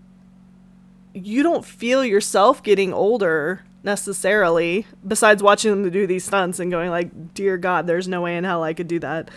you 1.14 1.42
don't 1.42 1.64
feel 1.64 2.04
yourself 2.04 2.62
getting 2.62 2.92
older 2.92 3.64
necessarily 3.85 4.87
besides 5.06 5.42
watching 5.42 5.71
them 5.71 5.90
do 5.90 6.06
these 6.06 6.25
stunts 6.25 6.61
and 6.61 6.71
going 6.71 6.88
like 6.88 7.35
dear 7.35 7.59
god 7.59 7.85
there's 7.85 8.06
no 8.06 8.23
way 8.23 8.37
in 8.37 8.44
hell 8.44 8.62
i 8.62 8.73
could 8.73 8.87
do 8.87 9.00
that 9.00 9.28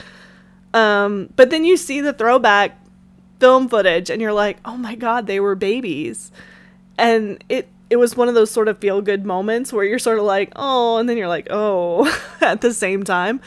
um, 0.75 1.29
but 1.37 1.51
then 1.51 1.63
you 1.63 1.77
see 1.77 2.01
the 2.01 2.11
throwback 2.11 2.77
film 3.39 3.69
footage 3.69 4.09
and 4.09 4.21
you're 4.21 4.33
like, 4.33 4.57
"Oh 4.65 4.75
my 4.75 4.95
god, 4.95 5.25
they 5.25 5.39
were 5.39 5.55
babies." 5.55 6.31
And 6.97 7.43
it 7.47 7.69
it 7.89 7.95
was 7.95 8.17
one 8.17 8.27
of 8.27 8.35
those 8.35 8.51
sort 8.51 8.67
of 8.67 8.79
feel 8.79 9.01
good 9.01 9.25
moments 9.25 9.71
where 9.71 9.85
you're 9.85 9.99
sort 9.99 10.19
of 10.19 10.25
like, 10.25 10.51
"Oh," 10.55 10.97
and 10.97 11.07
then 11.07 11.15
you're 11.17 11.29
like, 11.29 11.47
"Oh," 11.49 12.05
at 12.41 12.59
the 12.59 12.73
same 12.73 13.03
time. 13.05 13.39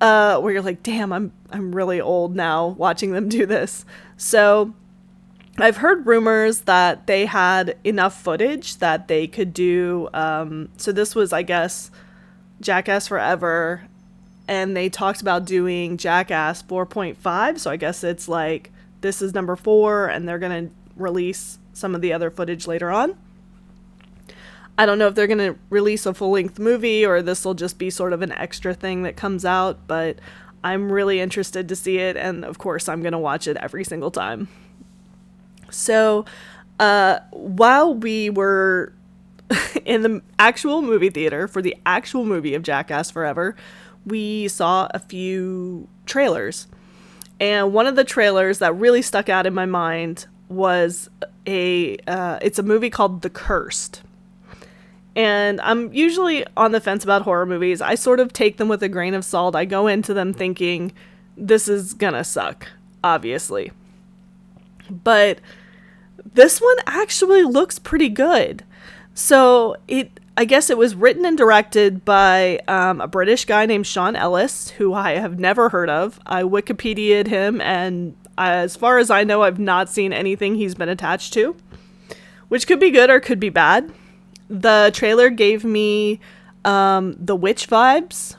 Uh, 0.00 0.38
where 0.40 0.52
you're 0.52 0.62
like, 0.62 0.82
"Damn, 0.82 1.12
I'm 1.12 1.32
I'm 1.50 1.74
really 1.74 2.00
old 2.00 2.34
now 2.34 2.68
watching 2.68 3.12
them 3.12 3.28
do 3.28 3.44
this." 3.46 3.84
So, 4.16 4.74
I've 5.58 5.78
heard 5.78 6.06
rumors 6.06 6.62
that 6.62 7.06
they 7.06 7.26
had 7.26 7.76
enough 7.84 8.20
footage 8.20 8.76
that 8.78 9.08
they 9.08 9.26
could 9.26 9.52
do. 9.52 10.08
Um, 10.14 10.70
so 10.78 10.90
this 10.90 11.14
was, 11.14 11.32
I 11.32 11.42
guess, 11.42 11.90
Jackass 12.60 13.08
Forever, 13.08 13.82
and 14.48 14.76
they 14.76 14.88
talked 14.88 15.20
about 15.20 15.44
doing 15.44 15.96
Jackass 15.96 16.62
4.5. 16.62 17.58
So 17.58 17.70
I 17.70 17.76
guess 17.76 18.02
it's 18.02 18.28
like 18.28 18.72
this 19.00 19.20
is 19.20 19.34
number 19.34 19.56
four, 19.56 20.06
and 20.06 20.28
they're 20.28 20.38
to 20.68 20.74
release 20.96 21.58
some 21.72 21.94
of 21.94 22.00
the 22.00 22.12
other 22.12 22.30
footage 22.30 22.66
later 22.66 22.90
on. 22.90 23.16
I 24.80 24.86
don't 24.86 24.98
know 24.98 25.08
if 25.08 25.14
they're 25.14 25.26
going 25.26 25.36
to 25.52 25.58
release 25.68 26.06
a 26.06 26.14
full 26.14 26.30
length 26.30 26.58
movie 26.58 27.04
or 27.04 27.20
this 27.20 27.44
will 27.44 27.52
just 27.52 27.76
be 27.76 27.90
sort 27.90 28.14
of 28.14 28.22
an 28.22 28.32
extra 28.32 28.72
thing 28.72 29.02
that 29.02 29.14
comes 29.14 29.44
out, 29.44 29.86
but 29.86 30.18
I'm 30.64 30.90
really 30.90 31.20
interested 31.20 31.68
to 31.68 31.76
see 31.76 31.98
it, 31.98 32.16
and 32.16 32.46
of 32.46 32.56
course, 32.56 32.88
I'm 32.88 33.02
going 33.02 33.12
to 33.12 33.18
watch 33.18 33.46
it 33.46 33.58
every 33.58 33.84
single 33.84 34.10
time. 34.10 34.48
So, 35.68 36.24
uh, 36.78 37.18
while 37.30 37.94
we 37.94 38.30
were 38.30 38.94
in 39.84 40.00
the 40.00 40.22
actual 40.38 40.80
movie 40.80 41.10
theater 41.10 41.46
for 41.46 41.60
the 41.60 41.76
actual 41.84 42.24
movie 42.24 42.54
of 42.54 42.62
Jackass 42.62 43.10
Forever, 43.10 43.56
we 44.06 44.48
saw 44.48 44.88
a 44.94 44.98
few 44.98 45.88
trailers. 46.06 46.68
And 47.38 47.74
one 47.74 47.86
of 47.86 47.96
the 47.96 48.04
trailers 48.04 48.60
that 48.60 48.74
really 48.76 49.02
stuck 49.02 49.28
out 49.28 49.44
in 49.44 49.52
my 49.52 49.66
mind 49.66 50.26
was 50.48 51.10
a 51.46 51.98
uh, 52.06 52.38
it's 52.40 52.58
a 52.58 52.62
movie 52.62 52.88
called 52.88 53.20
The 53.20 53.28
Cursed. 53.28 54.04
And 55.20 55.60
I'm 55.60 55.92
usually 55.92 56.46
on 56.56 56.72
the 56.72 56.80
fence 56.80 57.04
about 57.04 57.20
horror 57.20 57.44
movies. 57.44 57.82
I 57.82 57.94
sort 57.94 58.20
of 58.20 58.32
take 58.32 58.56
them 58.56 58.68
with 58.68 58.82
a 58.82 58.88
grain 58.88 59.12
of 59.12 59.22
salt. 59.22 59.54
I 59.54 59.66
go 59.66 59.86
into 59.86 60.14
them 60.14 60.32
thinking 60.32 60.92
this 61.36 61.68
is 61.68 61.92
gonna 61.92 62.24
suck, 62.24 62.66
obviously. 63.04 63.70
But 64.88 65.42
this 66.32 66.58
one 66.58 66.76
actually 66.86 67.42
looks 67.42 67.78
pretty 67.78 68.08
good. 68.08 68.64
So 69.12 69.76
it 69.88 70.18
I 70.38 70.46
guess 70.46 70.70
it 70.70 70.78
was 70.78 70.94
written 70.94 71.26
and 71.26 71.36
directed 71.36 72.02
by 72.02 72.60
um, 72.66 73.02
a 73.02 73.06
British 73.06 73.44
guy 73.44 73.66
named 73.66 73.86
Sean 73.86 74.16
Ellis, 74.16 74.70
who 74.70 74.94
I 74.94 75.18
have 75.18 75.38
never 75.38 75.68
heard 75.68 75.90
of. 75.90 76.18
I 76.24 76.44
Wikipedia'd 76.44 77.26
him, 77.26 77.60
and 77.60 78.16
as 78.38 78.74
far 78.74 78.96
as 78.96 79.10
I 79.10 79.24
know, 79.24 79.42
I've 79.42 79.58
not 79.58 79.90
seen 79.90 80.14
anything 80.14 80.54
he's 80.54 80.74
been 80.74 80.88
attached 80.88 81.34
to, 81.34 81.56
which 82.48 82.66
could 82.66 82.80
be 82.80 82.90
good 82.90 83.10
or 83.10 83.20
could 83.20 83.38
be 83.38 83.50
bad. 83.50 83.92
The 84.50 84.90
trailer 84.92 85.30
gave 85.30 85.64
me 85.64 86.20
um, 86.64 87.16
the 87.18 87.34
Witch 87.36 87.68
vibes. 87.68 88.36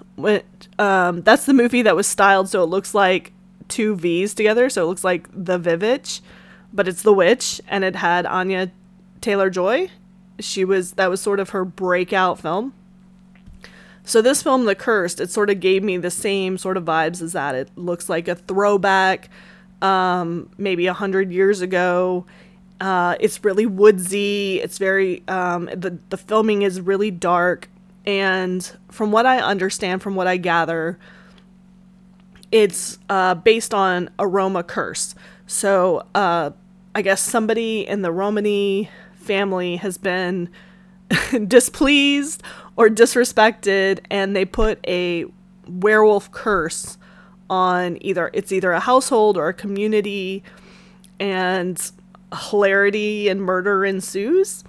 Um, 0.77 1.21
that's 1.23 1.45
the 1.45 1.53
movie 1.53 1.81
that 1.81 1.95
was 1.95 2.05
styled 2.05 2.49
so 2.49 2.61
it 2.61 2.67
looks 2.67 2.93
like 2.93 3.33
two 3.69 3.95
V's 3.95 4.35
together, 4.35 4.69
so 4.69 4.83
it 4.83 4.87
looks 4.87 5.03
like 5.03 5.27
the 5.33 5.57
Vivitch, 5.57 6.21
but 6.71 6.87
it's 6.87 7.01
the 7.01 7.13
Witch, 7.13 7.59
and 7.67 7.83
it 7.83 7.95
had 7.95 8.25
Anya 8.27 8.71
Taylor 9.21 9.49
Joy 9.49 9.89
she 10.41 10.65
was 10.65 10.93
that 10.93 11.09
was 11.09 11.21
sort 11.21 11.39
of 11.39 11.49
her 11.49 11.65
breakout 11.65 12.39
film. 12.39 12.73
So 14.03 14.21
this 14.21 14.41
film, 14.41 14.65
The 14.65 14.75
Cursed, 14.75 15.19
it 15.19 15.29
sort 15.29 15.51
of 15.51 15.59
gave 15.59 15.83
me 15.83 15.97
the 15.97 16.09
same 16.09 16.57
sort 16.57 16.75
of 16.75 16.83
vibes 16.85 17.21
as 17.21 17.33
that. 17.33 17.53
It 17.53 17.69
looks 17.75 18.09
like 18.09 18.27
a 18.27 18.33
throwback, 18.33 19.29
um, 19.81 20.49
maybe 20.57 20.87
a 20.87 20.93
hundred 20.93 21.31
years 21.31 21.61
ago. 21.61 22.25
Uh, 22.81 23.15
it's 23.19 23.43
really 23.45 23.67
woodsy. 23.67 24.59
It's 24.59 24.79
very 24.79 25.23
um, 25.27 25.65
the 25.65 25.99
the 26.09 26.17
filming 26.17 26.63
is 26.63 26.81
really 26.81 27.11
dark, 27.11 27.69
and 28.07 28.69
from 28.89 29.11
what 29.11 29.27
I 29.27 29.39
understand, 29.39 30.01
from 30.01 30.15
what 30.15 30.25
I 30.25 30.37
gather, 30.37 30.97
it's 32.51 32.97
uh, 33.07 33.35
based 33.35 33.75
on 33.75 34.09
a 34.17 34.25
Roma 34.25 34.63
curse. 34.63 35.13
So 35.45 36.07
uh, 36.15 36.51
I 36.95 37.01
guess 37.03 37.21
somebody 37.21 37.87
in 37.87 38.01
the 38.01 38.11
Romani 38.11 38.89
family 39.13 39.75
has 39.75 39.99
been 39.99 40.49
displeased 41.47 42.41
or 42.75 42.89
disrespected 42.89 43.99
and 44.09 44.35
they 44.35 44.45
put 44.45 44.79
a 44.87 45.25
werewolf 45.67 46.31
curse 46.31 46.97
on 47.49 47.97
either 48.01 48.29
it's 48.33 48.51
either 48.51 48.71
a 48.71 48.79
household 48.79 49.37
or 49.37 49.49
a 49.49 49.53
community 49.53 50.41
and 51.19 51.91
hilarity 52.33 53.27
and 53.27 53.41
murder 53.41 53.85
ensues 53.85 54.63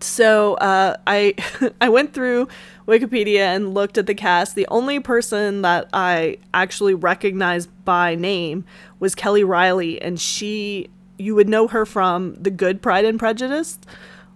so 0.00 0.54
uh, 0.54 0.96
i 1.06 1.34
i 1.80 1.88
went 1.88 2.12
through 2.12 2.46
wikipedia 2.86 3.40
and 3.40 3.74
looked 3.74 3.96
at 3.96 4.06
the 4.06 4.14
cast 4.14 4.54
the 4.54 4.66
only 4.68 5.00
person 5.00 5.62
that 5.62 5.88
i 5.92 6.36
actually 6.52 6.94
recognized 6.94 7.70
by 7.84 8.14
name 8.14 8.64
was 9.00 9.14
kelly 9.14 9.42
Reilly, 9.42 10.00
and 10.00 10.20
she 10.20 10.90
you 11.18 11.34
would 11.34 11.48
know 11.48 11.68
her 11.68 11.86
from 11.86 12.34
The 12.34 12.50
Good 12.50 12.82
Pride 12.82 13.04
and 13.04 13.18
Prejudice, 13.18 13.78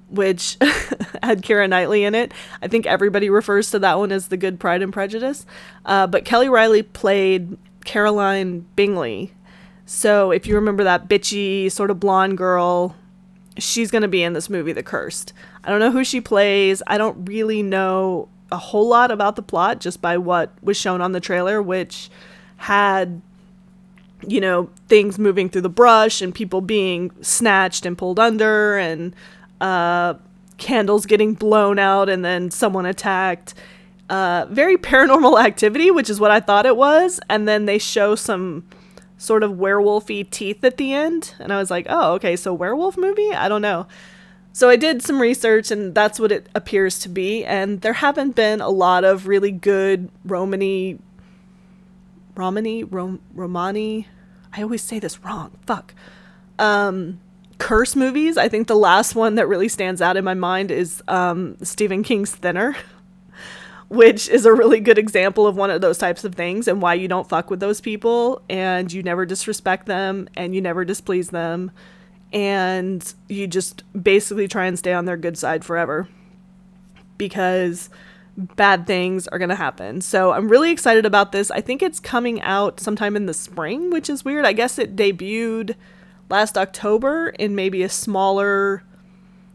which 0.09 0.57
had 1.23 1.43
Keira 1.43 1.69
Knightley 1.69 2.05
in 2.05 2.15
it. 2.15 2.33
I 2.63 2.69
think 2.69 2.87
everybody 2.87 3.31
refers 3.31 3.71
to 3.73 3.79
that 3.81 3.99
one 3.99 4.13
as 4.13 4.29
The 4.29 4.37
Good 4.37 4.61
Pride 4.61 4.83
and 4.83 4.93
Prejudice. 4.93 5.45
Uh, 5.85 6.07
but 6.07 6.25
Kelly 6.25 6.49
Reilly 6.49 6.83
played 6.83 7.59
Caroline 7.85 8.67
Bingley. 8.77 9.33
So 9.91 10.33
if 10.33 10.47
you 10.47 10.55
remember 10.55 10.85
that 10.85 11.09
bitchy, 11.09 11.73
sort 11.73 11.91
of 11.91 11.99
blonde 11.99 12.37
girl, 12.37 12.95
she's 13.57 13.91
going 13.91 14.03
to 14.03 14.09
be 14.09 14.23
in 14.23 14.35
this 14.35 14.51
movie, 14.51 14.75
The 14.75 14.83
Cursed. 14.83 15.33
I 15.65 15.71
don't 15.71 15.81
know 15.81 15.91
who 15.91 16.05
she 16.05 16.21
plays. 16.21 16.83
I 16.87 16.99
don't 16.99 17.25
really 17.27 17.63
know 17.63 18.29
a 18.53 18.59
whole 18.59 18.87
lot 18.87 19.11
about 19.11 19.35
the 19.35 19.43
plot 19.43 19.81
just 19.81 20.03
by 20.03 20.19
what 20.19 20.53
was 20.63 20.77
shown 20.77 21.01
on 21.01 21.13
the 21.13 21.21
trailer, 21.21 21.63
which 21.63 22.11
had 22.59 23.23
you 24.27 24.43
know, 24.43 24.69
things 24.89 25.19
moving 25.19 25.49
through 25.49 25.63
the 25.63 25.71
brush 25.71 26.21
and 26.21 26.35
people 26.35 26.61
being 26.61 27.11
snatched 27.23 27.87
and 27.87 27.97
pulled 27.97 28.19
under 28.19 28.77
and 28.77 29.17
uh, 29.63 30.15
candles 30.59 31.07
getting 31.07 31.33
blown 31.33 31.79
out 31.79 32.11
and 32.11 32.23
then 32.23 32.51
someone 32.51 32.85
attacked. 32.85 33.55
Uh, 34.11 34.45
very 34.51 34.77
paranormal 34.77 35.43
activity, 35.45 35.91
which 35.91 36.11
is 36.11 36.21
what 36.21 36.31
I 36.31 36.41
thought 36.41 36.67
it 36.67 36.77
was. 36.77 37.21
And 37.31 37.49
then 37.49 37.65
they 37.65 37.79
show 37.79 38.15
some 38.15 38.65
sort 39.19 39.43
of 39.43 39.53
werewolfy 39.53 40.31
teeth 40.31 40.65
at 40.65 40.77
the 40.77 40.95
end. 40.95 41.35
And 41.39 41.53
I 41.53 41.59
was 41.59 41.71
like, 41.71 41.87
oh, 41.91 42.15
okay, 42.15 42.37
so 42.37 42.55
werewolf 42.55 42.97
movie? 42.97 43.33
I 43.33 43.49
don't 43.49 43.63
know. 43.63 43.87
So 44.53 44.69
I 44.69 44.77
did 44.77 45.03
some 45.03 45.21
research 45.21 45.71
and 45.71 45.95
that's 45.95 46.19
what 46.19 46.33
it 46.33 46.49
appears 46.55 46.99
to 47.01 47.09
be. 47.09 47.45
And 47.45 47.81
there 47.83 47.93
haven't 47.93 48.35
been 48.35 48.61
a 48.61 48.71
lot 48.71 49.05
of 49.05 49.27
really 49.27 49.53
good 49.53 50.09
Romany, 50.25 50.99
Romani, 52.35 52.85
Rom- 52.85 53.21
Romani. 53.35 54.09
I 54.53 54.63
always 54.63 54.83
say 54.83 54.99
this 54.99 55.23
wrong. 55.23 55.53
Fuck. 55.67 55.95
Um, 56.59 57.21
curse 57.59 57.95
movies. 57.95 58.37
I 58.37 58.49
think 58.49 58.67
the 58.67 58.77
last 58.77 59.15
one 59.15 59.35
that 59.35 59.47
really 59.47 59.69
stands 59.69 60.01
out 60.01 60.17
in 60.17 60.25
my 60.25 60.35
mind 60.35 60.71
is 60.71 61.03
um, 61.09 61.57
Stephen 61.63 62.03
King's 62.03 62.35
Thinner, 62.35 62.77
which 63.89 64.29
is 64.29 64.45
a 64.45 64.53
really 64.53 64.81
good 64.81 64.99
example 64.99 65.47
of 65.47 65.57
one 65.57 65.71
of 65.71 65.81
those 65.81 65.99
types 65.99 66.25
of 66.25 66.35
things 66.35 66.69
and 66.69 66.83
why 66.83 66.95
you 66.95 67.09
don't 67.09 67.29
fuck 67.29 67.51
with 67.51 67.61
those 67.61 67.81
people 67.81 68.43
and 68.49 68.93
you 68.93 69.03
never 69.03 69.25
disrespect 69.25 69.87
them 69.87 70.29
and 70.37 70.55
you 70.55 70.61
never 70.61 70.85
displease 70.85 71.31
them 71.31 71.71
and 72.33 73.15
you 73.29 73.47
just 73.47 73.83
basically 74.01 74.47
try 74.47 74.67
and 74.67 74.79
stay 74.79 74.93
on 74.93 75.07
their 75.07 75.17
good 75.17 75.39
side 75.39 75.65
forever 75.65 76.07
because 77.17 77.89
bad 78.37 78.87
things 78.87 79.27
are 79.29 79.39
going 79.39 79.49
to 79.49 79.55
happen. 79.55 80.01
So 80.01 80.33
I'm 80.33 80.49
really 80.49 80.71
excited 80.71 81.05
about 81.05 81.33
this. 81.33 81.51
I 81.51 81.61
think 81.61 81.83
it's 81.83 81.99
coming 81.99 82.41
out 82.43 82.81
sometime 82.81 83.17
in 83.17 83.27
the 83.27 83.35
spring, 83.35 83.91
which 83.91 84.09
is 84.09 84.25
weird. 84.25 84.45
I 84.45 84.53
guess 84.53 84.79
it 84.79 84.95
debuted 84.95 85.75
last 86.29 86.57
October 86.57 87.31
in 87.31 87.55
maybe 87.55 87.83
a 87.83 87.89
smaller 87.89 88.83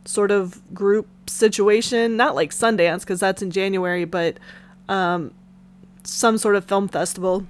sort 0.05 0.31
of 0.31 0.61
group 0.73 1.07
situation, 1.33 2.15
not 2.15 2.35
like 2.35 2.51
Sundance 2.51 3.01
because 3.01 3.19
that's 3.19 3.41
in 3.41 3.51
January, 3.51 4.05
but 4.05 4.37
um, 4.89 5.33
some 6.03 6.37
sort 6.37 6.55
of 6.55 6.65
film 6.65 6.87
festival. 6.87 7.45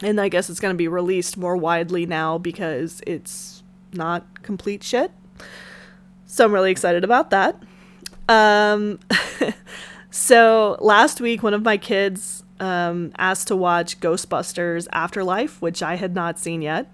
And 0.00 0.20
I 0.20 0.28
guess 0.28 0.48
it's 0.48 0.60
going 0.60 0.74
to 0.74 0.78
be 0.78 0.88
released 0.88 1.36
more 1.36 1.56
widely 1.56 2.06
now 2.06 2.38
because 2.38 3.00
it's 3.06 3.62
not 3.92 4.42
complete 4.42 4.82
shit. 4.82 5.10
So 6.26 6.44
I'm 6.44 6.52
really 6.52 6.70
excited 6.70 7.04
about 7.04 7.30
that. 7.30 7.60
Um, 8.28 9.00
so 10.10 10.76
last 10.80 11.20
week, 11.20 11.42
one 11.42 11.54
of 11.54 11.62
my 11.62 11.78
kids 11.78 12.44
um, 12.60 13.12
asked 13.18 13.48
to 13.48 13.56
watch 13.56 13.98
Ghostbusters 14.00 14.86
Afterlife, 14.92 15.60
which 15.60 15.82
I 15.82 15.96
had 15.96 16.14
not 16.14 16.38
seen 16.38 16.62
yet. 16.62 16.90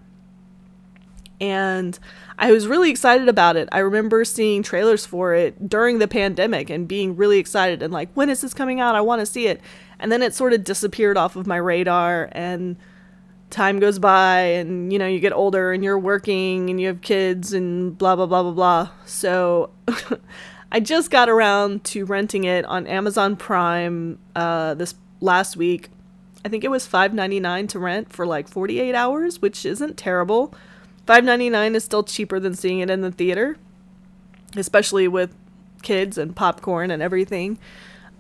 And 1.41 1.99
I 2.39 2.51
was 2.51 2.67
really 2.67 2.91
excited 2.91 3.29
about 3.29 3.57
it. 3.57 3.69
I 3.71 3.79
remember 3.79 4.25
seeing 4.25 4.63
trailers 4.63 5.07
for 5.07 5.35
it 5.35 5.69
during 5.69 5.99
the 5.99 6.09
pandemic 6.09 6.69
and 6.69 6.89
being 6.89 7.17
really 7.17 7.39
excited 7.39 7.83
and 7.83 7.93
like, 7.93 8.11
when 8.15 8.29
is 8.29 8.41
this 8.41 8.55
coming 8.55 8.81
out? 8.81 8.95
I 8.95 9.01
want 9.01 9.21
to 9.21 9.27
see 9.27 9.47
it. 9.47 9.61
And 9.99 10.11
then 10.11 10.23
it 10.23 10.35
sort 10.35 10.53
of 10.53 10.65
disappeared 10.65 11.17
off 11.17 11.37
of 11.37 11.47
my 11.47 11.57
radar 11.57 12.29
and 12.33 12.77
time 13.51 13.79
goes 13.79 14.01
by 14.01 14.41
and 14.41 14.93
you 14.93 14.99
know, 14.99 15.07
you 15.07 15.21
get 15.21 15.33
older 15.33 15.73
and 15.73 15.85
you're 15.85 15.99
working 15.99 16.71
and 16.71 16.81
you 16.81 16.89
have 16.89 17.01
kids 17.03 17.53
and 17.53 17.97
blah 17.97 18.17
blah 18.17 18.27
blah 18.27 18.43
blah 18.43 18.53
blah. 18.53 18.91
So 19.07 19.71
I 20.73 20.81
just 20.81 21.11
got 21.11 21.29
around 21.29 21.85
to 21.85 22.05
renting 22.05 22.45
it 22.45 22.65
on 22.65 22.89
Amazon 22.89 23.37
Prime 23.37 24.19
uh, 24.35 24.75
this 24.75 24.97
last 25.21 25.57
week. 25.57 25.89
I 26.45 26.49
think 26.49 26.65
it 26.65 26.69
was 26.69 26.87
$5.99 26.87 27.69
to 27.71 27.79
rent 27.79 28.13
for 28.13 28.27
like 28.27 28.49
48 28.49 28.95
hours, 28.95 29.41
which 29.41 29.65
isn't 29.65 29.97
terrible. 29.97 30.53
$5.99 31.07 31.75
is 31.75 31.85
still 31.85 32.03
cheaper 32.03 32.41
than 32.41 32.55
seeing 32.55 32.81
it 32.81 32.91
in 32.91 33.01
the 33.01 33.11
theater, 33.11 33.57
especially 34.57 35.09
with 35.09 35.35
kids 35.83 36.17
and 36.19 36.35
popcorn 36.35 36.91
and 36.91 37.03
everything. 37.03 37.59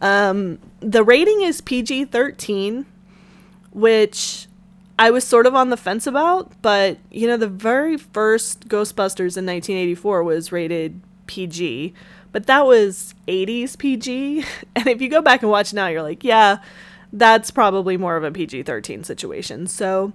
Um, 0.00 0.58
the 0.80 1.02
rating 1.02 1.42
is 1.42 1.60
PG 1.60 2.06
13, 2.06 2.84
which 3.72 4.46
I 4.98 5.10
was 5.10 5.24
sort 5.24 5.46
of 5.46 5.54
on 5.54 5.70
the 5.70 5.76
fence 5.76 6.06
about, 6.06 6.52
but 6.62 6.98
you 7.10 7.26
know, 7.26 7.36
the 7.36 7.48
very 7.48 7.96
first 7.96 8.68
Ghostbusters 8.68 9.36
in 9.36 9.46
1984 9.46 10.22
was 10.22 10.52
rated 10.52 11.00
PG, 11.26 11.94
but 12.32 12.46
that 12.46 12.66
was 12.66 13.14
80s 13.26 13.78
PG. 13.78 14.44
And 14.76 14.88
if 14.88 15.00
you 15.00 15.08
go 15.08 15.22
back 15.22 15.42
and 15.42 15.50
watch 15.50 15.72
now, 15.72 15.86
you're 15.86 16.02
like, 16.02 16.24
yeah, 16.24 16.58
that's 17.12 17.50
probably 17.50 17.96
more 17.96 18.16
of 18.16 18.24
a 18.24 18.30
PG 18.30 18.64
13 18.64 19.04
situation. 19.04 19.66
So 19.66 20.12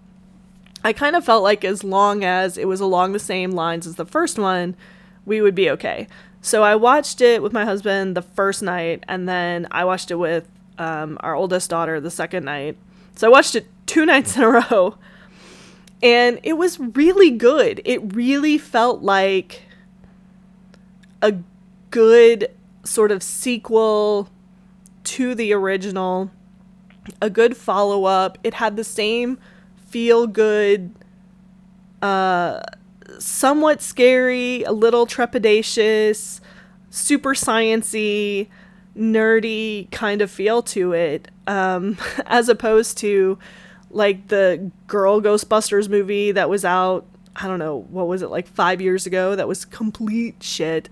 I 0.83 0.93
kind 0.93 1.15
of 1.15 1.25
felt 1.25 1.43
like 1.43 1.65
as 1.65 1.83
long 1.83 2.23
as 2.23 2.57
it 2.57 2.67
was 2.67 2.79
along 2.79 3.11
the 3.11 3.19
same 3.19 3.51
lines 3.51 3.85
as 3.85 3.95
the 3.95 4.05
first 4.05 4.39
one, 4.39 4.75
we 5.25 5.41
would 5.41 5.55
be 5.55 5.69
okay. 5.71 6.07
So 6.41 6.63
I 6.63 6.75
watched 6.75 7.19
it 7.19 7.43
with 7.43 7.51
my 7.51 7.65
husband 7.65 8.15
the 8.15 8.21
first 8.21 8.61
night, 8.61 9.03
and 9.07 9.27
then 9.27 9.67
I 9.71 9.83
watched 9.83 10.09
it 10.09 10.15
with 10.15 10.47
um, 10.77 11.17
our 11.21 11.35
oldest 11.35 11.69
daughter 11.69 11.99
the 11.99 12.11
second 12.11 12.45
night. 12.45 12.77
So 13.15 13.27
I 13.27 13.29
watched 13.29 13.55
it 13.55 13.67
two 13.85 14.05
nights 14.05 14.37
in 14.37 14.43
a 14.43 14.49
row, 14.49 14.97
and 16.01 16.39
it 16.43 16.53
was 16.53 16.79
really 16.79 17.31
good. 17.31 17.81
It 17.83 18.15
really 18.15 18.57
felt 18.57 19.01
like 19.01 19.63
a 21.21 21.35
good 21.91 22.51
sort 22.85 23.11
of 23.11 23.21
sequel 23.21 24.29
to 25.03 25.35
the 25.35 25.51
original, 25.51 26.31
a 27.21 27.29
good 27.29 27.57
follow 27.57 28.05
up. 28.05 28.37
It 28.43 28.53
had 28.53 28.77
the 28.77 28.83
same 28.85 29.37
feel 29.89 30.27
good, 30.27 30.93
uh, 32.01 32.61
somewhat 33.17 33.81
scary, 33.81 34.63
a 34.63 34.71
little 34.71 35.05
trepidatious, 35.05 36.39
super 36.89 37.33
sciency, 37.33 38.47
nerdy 38.97 39.89
kind 39.91 40.21
of 40.21 40.29
feel 40.29 40.61
to 40.61 40.93
it, 40.93 41.29
um, 41.47 41.97
as 42.25 42.49
opposed 42.49 42.97
to 42.99 43.37
like 43.91 44.27
the 44.27 44.71
girl 44.87 45.21
Ghostbusters 45.21 45.89
movie 45.89 46.31
that 46.31 46.49
was 46.49 46.63
out. 46.63 47.05
I 47.35 47.47
don't 47.47 47.59
know 47.59 47.85
what 47.89 48.07
was 48.07 48.21
it 48.21 48.29
like 48.29 48.47
five 48.47 48.81
years 48.81 49.05
ago. 49.05 49.35
That 49.35 49.47
was 49.47 49.65
complete 49.65 50.43
shit. 50.43 50.89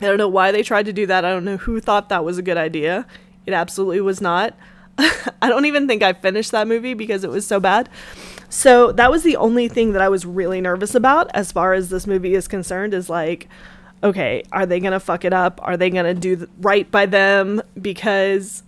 I 0.00 0.06
don't 0.06 0.16
know 0.16 0.28
why 0.28 0.52
they 0.52 0.62
tried 0.62 0.86
to 0.86 0.92
do 0.92 1.06
that. 1.06 1.24
I 1.24 1.30
don't 1.30 1.44
know 1.44 1.56
who 1.56 1.80
thought 1.80 2.08
that 2.08 2.24
was 2.24 2.38
a 2.38 2.42
good 2.42 2.56
idea. 2.56 3.06
It 3.46 3.52
absolutely 3.52 4.00
was 4.00 4.20
not. 4.20 4.56
I 5.42 5.48
don't 5.48 5.64
even 5.64 5.86
think 5.86 6.02
I 6.02 6.12
finished 6.12 6.50
that 6.52 6.66
movie 6.66 6.94
because 6.94 7.24
it 7.24 7.30
was 7.30 7.46
so 7.46 7.60
bad. 7.60 7.88
So 8.48 8.92
that 8.92 9.10
was 9.10 9.22
the 9.22 9.36
only 9.36 9.68
thing 9.68 9.92
that 9.92 10.02
I 10.02 10.08
was 10.08 10.26
really 10.26 10.60
nervous 10.60 10.94
about 10.94 11.30
as 11.34 11.52
far 11.52 11.74
as 11.74 11.90
this 11.90 12.06
movie 12.06 12.34
is 12.34 12.48
concerned 12.48 12.94
is 12.94 13.08
like, 13.08 13.48
okay, 14.02 14.42
are 14.52 14.66
they 14.66 14.80
going 14.80 14.92
to 14.92 15.00
fuck 15.00 15.24
it 15.24 15.32
up? 15.32 15.60
Are 15.62 15.76
they 15.76 15.90
going 15.90 16.04
to 16.04 16.14
do 16.14 16.36
th- 16.36 16.48
right 16.60 16.90
by 16.90 17.06
them? 17.06 17.62
Because 17.80 18.62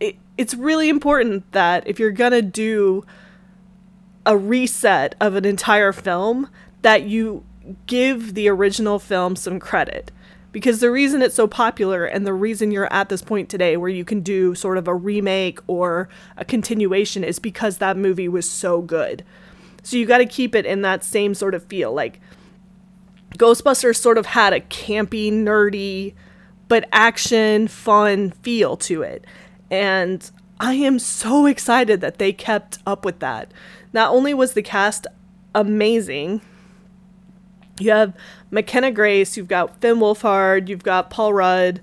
it, 0.00 0.16
it's 0.36 0.54
really 0.54 0.88
important 0.88 1.50
that 1.52 1.86
if 1.86 1.98
you're 1.98 2.10
going 2.10 2.32
to 2.32 2.42
do 2.42 3.06
a 4.26 4.36
reset 4.36 5.14
of 5.20 5.36
an 5.36 5.44
entire 5.44 5.92
film, 5.92 6.50
that 6.82 7.04
you 7.04 7.44
give 7.86 8.34
the 8.34 8.48
original 8.48 8.98
film 8.98 9.36
some 9.36 9.58
credit 9.58 10.10
because 10.52 10.80
the 10.80 10.90
reason 10.90 11.22
it's 11.22 11.34
so 11.34 11.46
popular 11.46 12.04
and 12.04 12.26
the 12.26 12.32
reason 12.32 12.70
you're 12.70 12.92
at 12.92 13.08
this 13.08 13.22
point 13.22 13.48
today 13.48 13.76
where 13.76 13.90
you 13.90 14.04
can 14.04 14.20
do 14.20 14.54
sort 14.54 14.78
of 14.78 14.88
a 14.88 14.94
remake 14.94 15.60
or 15.66 16.08
a 16.36 16.44
continuation 16.44 17.22
is 17.22 17.38
because 17.38 17.78
that 17.78 17.96
movie 17.96 18.28
was 18.28 18.48
so 18.48 18.80
good. 18.80 19.24
So 19.82 19.96
you 19.96 20.06
got 20.06 20.18
to 20.18 20.26
keep 20.26 20.54
it 20.54 20.66
in 20.66 20.82
that 20.82 21.04
same 21.04 21.34
sort 21.34 21.54
of 21.54 21.64
feel. 21.64 21.92
Like 21.92 22.20
Ghostbusters 23.36 23.96
sort 23.96 24.18
of 24.18 24.26
had 24.26 24.52
a 24.52 24.60
campy, 24.60 25.30
nerdy, 25.30 26.14
but 26.68 26.88
action, 26.92 27.68
fun 27.68 28.30
feel 28.30 28.76
to 28.78 29.02
it. 29.02 29.24
And 29.70 30.30
I 30.60 30.74
am 30.74 30.98
so 30.98 31.46
excited 31.46 32.00
that 32.00 32.18
they 32.18 32.32
kept 32.32 32.78
up 32.86 33.04
with 33.04 33.20
that. 33.20 33.52
Not 33.92 34.12
only 34.12 34.34
was 34.34 34.54
the 34.54 34.62
cast 34.62 35.06
amazing, 35.54 36.40
you 37.78 37.90
have 37.90 38.14
McKenna 38.50 38.90
Grace, 38.90 39.36
you've 39.36 39.48
got 39.48 39.80
Finn 39.80 39.96
Wolfhard, 39.96 40.68
you've 40.68 40.84
got 40.84 41.10
Paul 41.10 41.32
Rudd. 41.34 41.80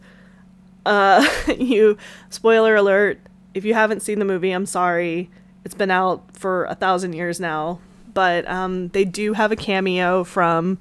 Uh, 0.86 1.28
you 1.58 1.97
spoiler 2.30 2.75
alert, 2.75 3.19
if 3.54 3.65
you 3.65 3.73
haven't 3.73 4.01
seen 4.01 4.19
the 4.19 4.25
movie, 4.25 4.51
I'm 4.51 4.65
sorry. 4.65 5.30
It's 5.63 5.73
been 5.73 5.91
out 5.91 6.38
for 6.38 6.65
a 6.65 6.75
thousand 6.75 7.13
years 7.13 7.39
now, 7.39 7.80
but 8.13 8.47
um, 8.47 8.89
they 8.89 9.06
do 9.06 9.34
have 9.34 9.51
a 9.51 9.56
cameo 9.56 10.23
from 10.23 10.78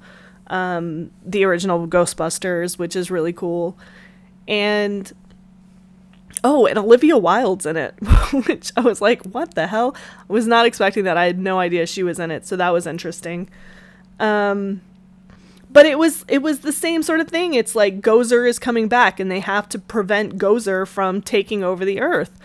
um, 0.47 1.09
the 1.25 1.43
original 1.43 1.87
Ghostbusters, 1.87 2.77
which 2.77 2.95
is 2.95 3.09
really 3.09 3.33
cool. 3.33 3.77
And 4.47 5.11
oh, 6.43 6.67
and 6.67 6.77
Olivia 6.77 7.17
Wilde's 7.17 7.65
in 7.65 7.77
it, 7.77 7.95
which 8.47 8.71
I 8.77 8.81
was 8.81 9.01
like, 9.01 9.23
what 9.23 9.55
the 9.55 9.67
hell? 9.67 9.95
I 10.29 10.33
was 10.33 10.45
not 10.45 10.65
expecting 10.65 11.05
that. 11.05 11.17
I 11.17 11.25
had 11.25 11.39
no 11.39 11.59
idea 11.59 11.87
she 11.87 12.03
was 12.03 12.19
in 12.19 12.29
it, 12.29 12.45
so 12.45 12.55
that 12.55 12.69
was 12.69 12.85
interesting. 12.85 13.49
Um, 14.19 14.81
but 15.75 15.85
it 15.85 15.99
was 15.99 16.23
it 16.29 16.41
was 16.41 16.59
the 16.59 16.71
same 16.71 17.03
sort 17.03 17.19
of 17.19 17.27
thing. 17.27 17.53
It's 17.53 17.75
like 17.75 17.99
Gozer 17.99 18.47
is 18.47 18.57
coming 18.59 18.87
back 18.87 19.19
and 19.19 19.29
they 19.29 19.41
have 19.41 19.67
to 19.69 19.77
prevent 19.77 20.37
Gozer 20.37 20.87
from 20.87 21.21
taking 21.21 21.65
over 21.65 21.83
the 21.83 21.99
earth. 21.99 22.39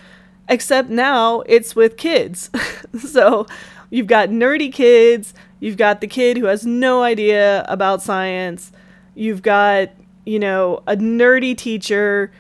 Except 0.49 0.91
now 0.91 1.43
it's 1.43 1.77
with 1.77 1.97
kids. 1.97 2.51
so 2.99 3.47
you've 3.89 4.09
got 4.09 4.31
nerdy 4.31 4.73
kids, 4.73 5.33
you've 5.61 5.77
got 5.77 6.01
the 6.01 6.09
kid 6.09 6.39
who 6.39 6.47
has 6.47 6.67
no 6.67 7.05
idea 7.05 7.65
about 7.69 8.03
science, 8.03 8.73
you've 9.15 9.43
got, 9.43 9.91
you 10.27 10.41
know, 10.41 10.83
a 10.89 10.97
nerdy 10.97 11.57
teacher, 11.57 12.33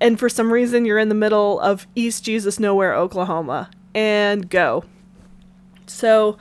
and 0.00 0.18
for 0.18 0.28
some 0.28 0.52
reason 0.52 0.84
you're 0.84 0.98
in 0.98 1.08
the 1.08 1.14
middle 1.14 1.60
of 1.60 1.86
East 1.94 2.24
Jesus 2.24 2.58
Nowhere, 2.58 2.96
Oklahoma, 2.96 3.70
and 3.94 4.50
go. 4.50 4.82
So 5.86 6.36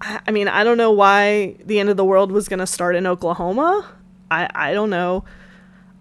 I 0.00 0.30
mean, 0.30 0.48
I 0.48 0.64
don't 0.64 0.76
know 0.76 0.90
why 0.90 1.56
the 1.64 1.78
end 1.80 1.88
of 1.88 1.96
the 1.96 2.04
world 2.04 2.30
was 2.30 2.48
going 2.48 2.58
to 2.58 2.66
start 2.66 2.96
in 2.96 3.06
Oklahoma. 3.06 3.90
I, 4.30 4.48
I 4.54 4.72
don't 4.72 4.90
know. 4.90 5.24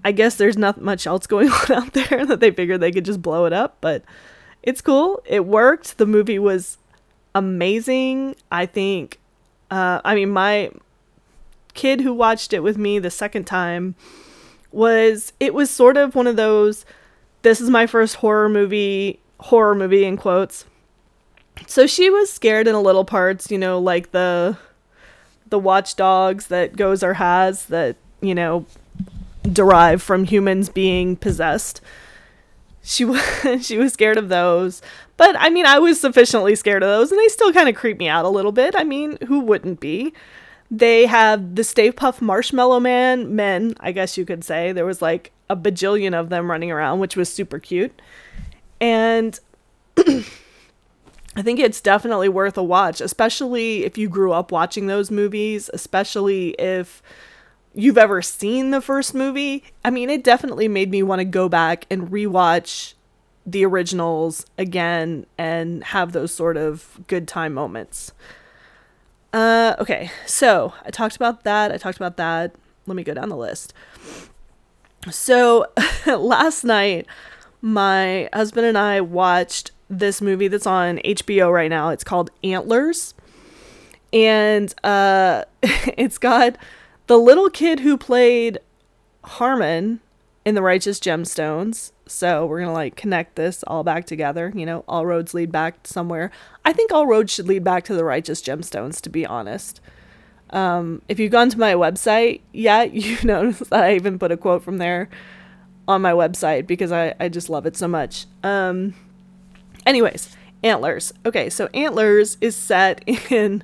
I 0.03 0.11
guess 0.11 0.35
there's 0.35 0.57
not 0.57 0.81
much 0.81 1.07
else 1.07 1.27
going 1.27 1.49
on 1.69 1.71
out 1.71 1.93
there 1.93 2.25
that 2.25 2.39
they 2.39 2.51
figured 2.51 2.81
they 2.81 2.91
could 2.91 3.05
just 3.05 3.21
blow 3.21 3.45
it 3.45 3.53
up, 3.53 3.77
but 3.81 4.03
it's 4.61 4.81
cool. 4.81 5.21
It 5.25 5.45
worked. 5.45 5.97
The 5.97 6.05
movie 6.05 6.39
was 6.39 6.77
amazing. 7.33 8.35
I 8.51 8.65
think, 8.65 9.19
uh, 9.71 10.01
I 10.03 10.15
mean, 10.15 10.29
my 10.29 10.71
kid 11.73 12.01
who 12.01 12.13
watched 12.13 12.53
it 12.53 12.59
with 12.61 12.77
me 12.77 12.99
the 12.99 13.11
second 13.11 13.45
time 13.45 13.95
was, 14.71 15.33
it 15.39 15.53
was 15.53 15.69
sort 15.69 15.97
of 15.97 16.15
one 16.15 16.27
of 16.27 16.35
those, 16.35 16.85
this 17.43 17.61
is 17.61 17.69
my 17.69 17.87
first 17.87 18.15
horror 18.15 18.49
movie, 18.49 19.19
horror 19.39 19.75
movie 19.75 20.03
in 20.03 20.17
quotes 20.17 20.65
so 21.67 21.87
she 21.87 22.09
was 22.09 22.31
scared 22.31 22.67
in 22.67 22.75
a 22.75 22.81
little 22.81 23.05
parts, 23.05 23.51
you 23.51 23.57
know, 23.57 23.79
like 23.79 24.11
the 24.11 24.57
the 25.49 25.59
watchdogs 25.59 26.47
that 26.47 26.73
Gozer 26.73 27.15
has 27.15 27.67
that, 27.67 27.95
you 28.21 28.33
know, 28.33 28.65
derive 29.51 30.01
from 30.01 30.25
humans 30.25 30.69
being 30.69 31.15
possessed. 31.15 31.81
she 32.81 33.05
was 33.05 33.21
she 33.61 33.77
was 33.77 33.93
scared 33.93 34.17
of 34.17 34.29
those. 34.29 34.81
But 35.17 35.35
I 35.37 35.49
mean, 35.49 35.65
I 35.65 35.79
was 35.79 35.99
sufficiently 35.99 36.55
scared 36.55 36.83
of 36.83 36.89
those, 36.89 37.11
and 37.11 37.19
they 37.19 37.27
still 37.27 37.53
kind 37.53 37.69
of 37.69 37.75
creep 37.75 37.97
me 37.97 38.07
out 38.07 38.25
a 38.25 38.29
little 38.29 38.51
bit. 38.51 38.75
I 38.77 38.83
mean, 38.83 39.17
who 39.27 39.39
wouldn't 39.39 39.79
be? 39.79 40.13
They 40.71 41.05
have 41.05 41.55
the 41.55 41.63
Stay 41.63 41.91
Puft 41.91 42.19
Marshmallow 42.19 42.79
Man 42.79 43.35
men, 43.35 43.75
I 43.79 43.91
guess 43.91 44.17
you 44.17 44.25
could 44.25 44.43
say. 44.43 44.71
There 44.71 44.85
was 44.85 45.01
like 45.01 45.31
a 45.49 45.55
bajillion 45.55 46.15
of 46.15 46.29
them 46.29 46.49
running 46.49 46.71
around, 46.71 46.99
which 46.99 47.15
was 47.15 47.31
super 47.31 47.59
cute. 47.59 48.01
And 48.81 49.39
I 51.35 51.41
think 51.41 51.59
it's 51.59 51.81
definitely 51.81 52.29
worth 52.29 52.57
a 52.57 52.63
watch, 52.63 53.01
especially 53.01 53.85
if 53.85 53.97
you 53.97 54.07
grew 54.07 54.31
up 54.33 54.51
watching 54.51 54.87
those 54.87 55.09
movies, 55.09 55.69
especially 55.73 56.49
if 56.59 57.01
you've 57.73 57.97
ever 57.97 58.21
seen 58.21 58.71
the 58.71 58.81
first 58.81 59.15
movie. 59.15 59.63
I 59.83 59.89
mean, 59.89 60.09
it 60.09 60.23
definitely 60.23 60.67
made 60.67 60.91
me 60.91 61.01
want 61.01 61.19
to 61.19 61.25
go 61.25 61.49
back 61.49 61.85
and 61.89 62.11
rewatch 62.11 62.93
the 63.45 63.65
originals 63.65 64.45
again 64.57 65.25
and 65.37 65.83
have 65.85 66.11
those 66.11 66.33
sort 66.33 66.55
of 66.55 66.99
good 67.07 67.27
time 67.27 67.53
moments. 67.53 68.11
Uh, 69.33 69.75
okay, 69.79 70.11
so 70.27 70.73
I 70.85 70.91
talked 70.91 71.15
about 71.15 71.43
that. 71.43 71.71
I 71.71 71.77
talked 71.77 71.97
about 71.97 72.17
that. 72.17 72.53
Let 72.85 72.95
me 72.95 73.03
go 73.03 73.15
down 73.15 73.29
the 73.29 73.37
list. 73.37 73.73
So 75.09 75.65
last 76.05 76.63
night, 76.63 77.07
my 77.61 78.29
husband 78.33 78.67
and 78.67 78.77
I 78.77 79.01
watched 79.01 79.71
this 79.99 80.21
movie 80.21 80.47
that's 80.47 80.67
on 80.67 80.97
HBO 80.99 81.51
right 81.51 81.69
now. 81.69 81.89
It's 81.89 82.03
called 82.03 82.31
Antlers. 82.43 83.13
And 84.11 84.73
uh, 84.83 85.45
it's 85.61 86.17
got 86.17 86.57
the 87.07 87.17
little 87.17 87.49
kid 87.49 87.81
who 87.81 87.97
played 87.97 88.59
Harmon 89.23 89.99
in 90.45 90.55
The 90.55 90.61
Righteous 90.61 90.99
Gemstones. 90.99 91.91
So 92.05 92.45
we're 92.45 92.59
going 92.59 92.69
to 92.69 92.73
like 92.73 92.95
connect 92.95 93.35
this 93.35 93.63
all 93.65 93.83
back 93.83 94.05
together. 94.05 94.51
You 94.55 94.65
know, 94.65 94.83
all 94.87 95.05
roads 95.05 95.33
lead 95.33 95.51
back 95.51 95.87
somewhere. 95.87 96.31
I 96.65 96.73
think 96.73 96.91
all 96.91 97.07
roads 97.07 97.33
should 97.33 97.47
lead 97.47 97.63
back 97.63 97.83
to 97.85 97.93
The 97.93 98.03
Righteous 98.03 98.41
Gemstones, 98.41 99.01
to 99.01 99.09
be 99.09 99.25
honest. 99.25 99.81
Um, 100.49 101.01
if 101.09 101.19
you've 101.19 101.31
gone 101.31 101.49
to 101.49 101.59
my 101.59 101.73
website 101.73 102.41
yet, 102.51 102.93
you 102.93 103.17
notice 103.23 103.59
that 103.69 103.83
I 103.83 103.95
even 103.95 104.19
put 104.19 104.31
a 104.31 104.37
quote 104.37 104.63
from 104.63 104.77
there 104.77 105.09
on 105.87 106.01
my 106.01 106.11
website 106.11 106.67
because 106.67 106.91
I, 106.91 107.13
I 107.19 107.29
just 107.29 107.49
love 107.49 107.65
it 107.65 107.75
so 107.75 107.87
much. 107.87 108.25
Um, 108.43 108.93
anyways, 109.85 110.35
Antlers. 110.63 111.13
Okay, 111.25 111.49
so 111.49 111.67
Antlers 111.73 112.37
is 112.41 112.55
set 112.55 113.07
in, 113.31 113.63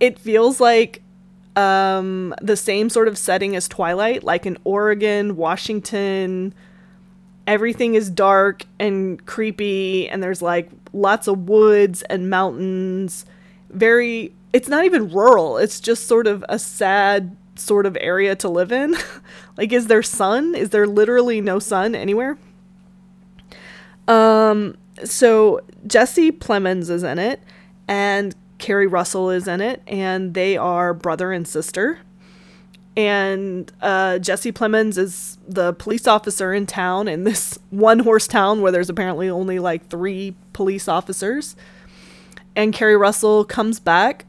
it 0.00 0.18
feels 0.18 0.60
like 0.60 1.02
um, 1.56 2.34
the 2.40 2.56
same 2.56 2.88
sort 2.88 3.08
of 3.08 3.18
setting 3.18 3.54
as 3.56 3.68
Twilight, 3.68 4.24
like 4.24 4.46
in 4.46 4.58
Oregon, 4.64 5.36
Washington. 5.36 6.54
Everything 7.46 7.94
is 7.94 8.10
dark 8.10 8.64
and 8.78 9.24
creepy, 9.26 10.08
and 10.08 10.22
there's 10.22 10.40
like 10.42 10.70
lots 10.92 11.28
of 11.28 11.48
woods 11.48 12.02
and 12.02 12.30
mountains. 12.30 13.26
Very, 13.70 14.32
it's 14.52 14.68
not 14.68 14.84
even 14.84 15.10
rural, 15.10 15.58
it's 15.58 15.80
just 15.80 16.06
sort 16.06 16.26
of 16.26 16.44
a 16.48 16.58
sad 16.58 17.36
sort 17.54 17.84
of 17.84 17.96
area 18.00 18.34
to 18.36 18.48
live 18.48 18.72
in. 18.72 18.96
like, 19.56 19.72
is 19.72 19.88
there 19.88 20.02
sun? 20.02 20.54
Is 20.54 20.70
there 20.70 20.86
literally 20.86 21.40
no 21.40 21.58
sun 21.58 21.94
anywhere? 21.94 22.38
Um, 24.08 24.76
so 25.04 25.60
Jesse 25.86 26.32
Plemons 26.32 26.90
is 26.90 27.02
in 27.02 27.18
it, 27.18 27.40
and 27.88 28.34
Keri 28.58 28.86
Russell 28.86 29.30
is 29.30 29.48
in 29.48 29.60
it, 29.60 29.82
and 29.86 30.34
they 30.34 30.56
are 30.56 30.94
brother 30.94 31.32
and 31.32 31.46
sister. 31.46 31.98
And 32.96 33.72
uh, 33.80 34.18
Jesse 34.18 34.52
Plemons 34.52 34.98
is 34.98 35.38
the 35.48 35.72
police 35.72 36.06
officer 36.06 36.52
in 36.52 36.66
town 36.66 37.08
in 37.08 37.24
this 37.24 37.58
one 37.70 38.00
horse 38.00 38.26
town 38.26 38.60
where 38.60 38.72
there's 38.72 38.90
apparently 38.90 39.28
only 39.28 39.58
like 39.58 39.88
three 39.88 40.36
police 40.52 40.88
officers. 40.88 41.56
And 42.54 42.72
Keri 42.72 42.96
Russell 42.96 43.44
comes 43.44 43.80
back. 43.80 44.26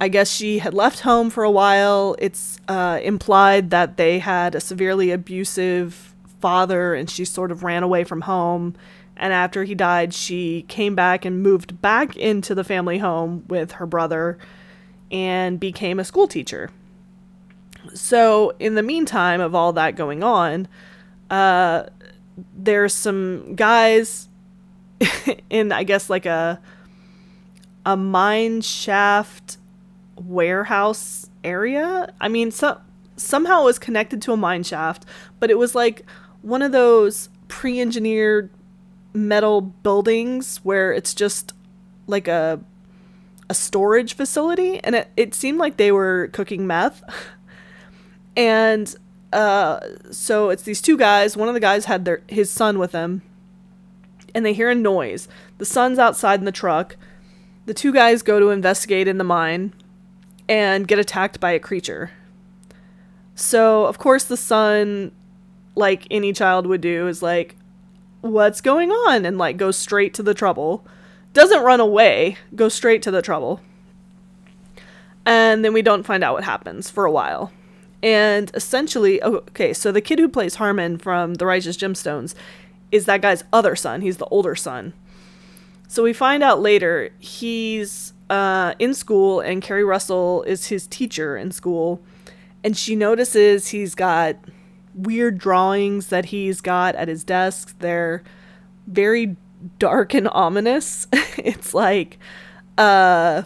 I 0.00 0.08
guess 0.08 0.28
she 0.28 0.58
had 0.58 0.74
left 0.74 1.00
home 1.00 1.30
for 1.30 1.44
a 1.44 1.50
while. 1.50 2.16
It's 2.18 2.58
uh, 2.66 2.98
implied 3.02 3.70
that 3.70 3.96
they 3.96 4.18
had 4.18 4.56
a 4.56 4.60
severely 4.60 5.12
abusive 5.12 6.12
father 6.40 6.92
and 6.92 7.08
she 7.08 7.24
sort 7.24 7.52
of 7.52 7.62
ran 7.62 7.84
away 7.84 8.02
from 8.02 8.22
home 8.22 8.74
and 9.22 9.32
after 9.32 9.62
he 9.62 9.76
died, 9.76 10.12
she 10.12 10.62
came 10.62 10.96
back 10.96 11.24
and 11.24 11.44
moved 11.44 11.80
back 11.80 12.16
into 12.16 12.56
the 12.56 12.64
family 12.64 12.98
home 12.98 13.44
with 13.46 13.70
her 13.72 13.86
brother 13.86 14.36
and 15.12 15.60
became 15.60 16.00
a 16.00 16.04
school 16.04 16.26
teacher. 16.26 16.70
So, 17.94 18.52
in 18.58 18.74
the 18.74 18.82
meantime 18.82 19.40
of 19.40 19.54
all 19.54 19.72
that 19.74 19.94
going 19.94 20.24
on, 20.24 20.66
uh, 21.30 21.84
there's 22.52 22.92
some 22.92 23.54
guys 23.54 24.28
in, 25.50 25.70
I 25.70 25.84
guess, 25.84 26.10
like 26.10 26.26
a 26.26 26.60
a 27.86 27.96
mine 27.96 28.60
shaft 28.60 29.58
warehouse 30.16 31.30
area. 31.44 32.12
I 32.20 32.26
mean, 32.26 32.50
so 32.50 32.80
somehow 33.16 33.62
it 33.62 33.66
was 33.66 33.78
connected 33.78 34.20
to 34.22 34.32
a 34.32 34.36
mine 34.36 34.64
shaft, 34.64 35.04
but 35.38 35.48
it 35.48 35.58
was 35.58 35.76
like 35.76 36.04
one 36.40 36.60
of 36.60 36.72
those 36.72 37.28
pre-engineered 37.46 38.50
metal 39.14 39.60
buildings 39.60 40.58
where 40.62 40.92
it's 40.92 41.14
just 41.14 41.52
like 42.06 42.28
a 42.28 42.60
a 43.50 43.54
storage 43.54 44.14
facility 44.14 44.82
and 44.82 44.94
it, 44.94 45.08
it 45.16 45.34
seemed 45.34 45.58
like 45.58 45.76
they 45.76 45.92
were 45.92 46.28
cooking 46.32 46.66
meth. 46.66 47.02
And 48.34 48.96
uh, 49.30 49.80
so 50.10 50.48
it's 50.48 50.62
these 50.62 50.80
two 50.80 50.96
guys 50.96 51.36
one 51.36 51.48
of 51.48 51.54
the 51.54 51.60
guys 51.60 51.84
had 51.84 52.06
their 52.06 52.22
his 52.28 52.50
son 52.50 52.78
with 52.78 52.92
him 52.92 53.20
and 54.34 54.46
they 54.46 54.54
hear 54.54 54.70
a 54.70 54.74
noise. 54.74 55.28
The 55.58 55.66
son's 55.66 55.98
outside 55.98 56.38
in 56.40 56.46
the 56.46 56.52
truck. 56.52 56.96
The 57.66 57.74
two 57.74 57.92
guys 57.92 58.22
go 58.22 58.40
to 58.40 58.48
investigate 58.48 59.06
in 59.06 59.18
the 59.18 59.24
mine 59.24 59.74
and 60.48 60.88
get 60.88 60.98
attacked 60.98 61.40
by 61.40 61.52
a 61.52 61.58
creature. 61.58 62.10
So 63.34 63.84
of 63.84 63.98
course 63.98 64.24
the 64.24 64.36
son 64.36 65.12
like 65.74 66.06
any 66.10 66.32
child 66.32 66.66
would 66.66 66.80
do 66.80 67.06
is 67.08 67.22
like 67.22 67.56
what's 68.22 68.60
going 68.60 68.90
on 68.90 69.26
and 69.26 69.36
like 69.36 69.58
goes 69.58 69.76
straight 69.76 70.14
to 70.14 70.22
the 70.22 70.34
trouble. 70.34 70.86
Doesn't 71.34 71.62
run 71.62 71.80
away, 71.80 72.38
goes 72.54 72.74
straight 72.74 73.02
to 73.02 73.10
the 73.10 73.22
trouble. 73.22 73.60
And 75.24 75.64
then 75.64 75.72
we 75.72 75.82
don't 75.82 76.04
find 76.04 76.24
out 76.24 76.34
what 76.34 76.44
happens 76.44 76.90
for 76.90 77.04
a 77.04 77.12
while. 77.12 77.52
And 78.02 78.50
essentially, 78.54 79.22
oh, 79.22 79.36
okay, 79.50 79.72
so 79.72 79.92
the 79.92 80.00
kid 80.00 80.18
who 80.18 80.28
plays 80.28 80.56
Harmon 80.56 80.98
from 80.98 81.34
The 81.34 81.46
Righteous 81.46 81.76
Gemstones 81.76 82.34
is 82.90 83.06
that 83.06 83.22
guy's 83.22 83.44
other 83.52 83.76
son. 83.76 84.00
He's 84.00 84.16
the 84.16 84.26
older 84.26 84.56
son. 84.56 84.92
So 85.86 86.02
we 86.02 86.12
find 86.12 86.42
out 86.42 86.60
later 86.60 87.10
he's 87.18 88.12
uh, 88.28 88.74
in 88.78 88.94
school, 88.94 89.40
and 89.40 89.62
Keri 89.62 89.84
Russell 89.84 90.42
is 90.44 90.66
his 90.66 90.86
teacher 90.86 91.36
in 91.36 91.52
school. 91.52 92.02
And 92.64 92.76
she 92.76 92.96
notices 92.96 93.68
he's 93.68 93.94
got 93.94 94.36
weird 94.94 95.38
drawings 95.38 96.08
that 96.08 96.26
he's 96.26 96.60
got 96.60 96.94
at 96.94 97.08
his 97.08 97.24
desk. 97.24 97.76
They're 97.78 98.22
very 98.86 99.36
dark 99.78 100.14
and 100.14 100.28
ominous. 100.32 101.06
it's 101.38 101.74
like 101.74 102.18
uh 102.78 103.42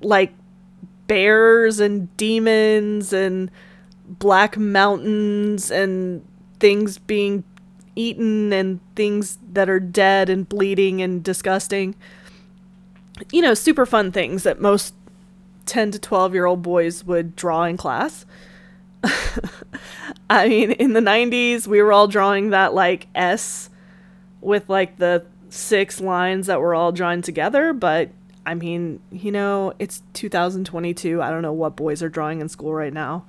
like 0.00 0.32
bears 1.06 1.80
and 1.80 2.14
demons 2.16 3.12
and 3.12 3.50
black 4.06 4.56
mountains 4.56 5.70
and 5.70 6.24
things 6.60 6.98
being 6.98 7.44
eaten 7.96 8.52
and 8.52 8.80
things 8.94 9.38
that 9.52 9.68
are 9.68 9.80
dead 9.80 10.28
and 10.28 10.48
bleeding 10.48 11.02
and 11.02 11.22
disgusting. 11.22 11.94
You 13.32 13.42
know, 13.42 13.54
super 13.54 13.86
fun 13.86 14.12
things 14.12 14.44
that 14.44 14.60
most 14.60 14.94
10 15.66 15.90
to 15.92 15.98
12 15.98 16.34
year 16.34 16.46
old 16.46 16.62
boys 16.62 17.04
would 17.04 17.34
draw 17.34 17.64
in 17.64 17.76
class. 17.76 18.24
I 20.30 20.48
mean, 20.48 20.72
in 20.72 20.92
the 20.92 21.00
90s, 21.00 21.66
we 21.66 21.80
were 21.80 21.92
all 21.92 22.08
drawing 22.08 22.50
that 22.50 22.74
like 22.74 23.06
S 23.14 23.70
with 24.40 24.68
like 24.68 24.98
the 24.98 25.24
six 25.50 26.00
lines 26.00 26.46
that 26.46 26.60
were 26.60 26.74
all 26.74 26.92
drawn 26.92 27.22
together, 27.22 27.72
but 27.72 28.10
I 28.44 28.54
mean, 28.54 29.00
you 29.10 29.30
know, 29.30 29.74
it's 29.78 30.02
2022. 30.14 31.20
I 31.20 31.30
don't 31.30 31.42
know 31.42 31.52
what 31.52 31.76
boys 31.76 32.02
are 32.02 32.08
drawing 32.08 32.40
in 32.40 32.48
school 32.48 32.72
right 32.72 32.92
now. 32.92 33.24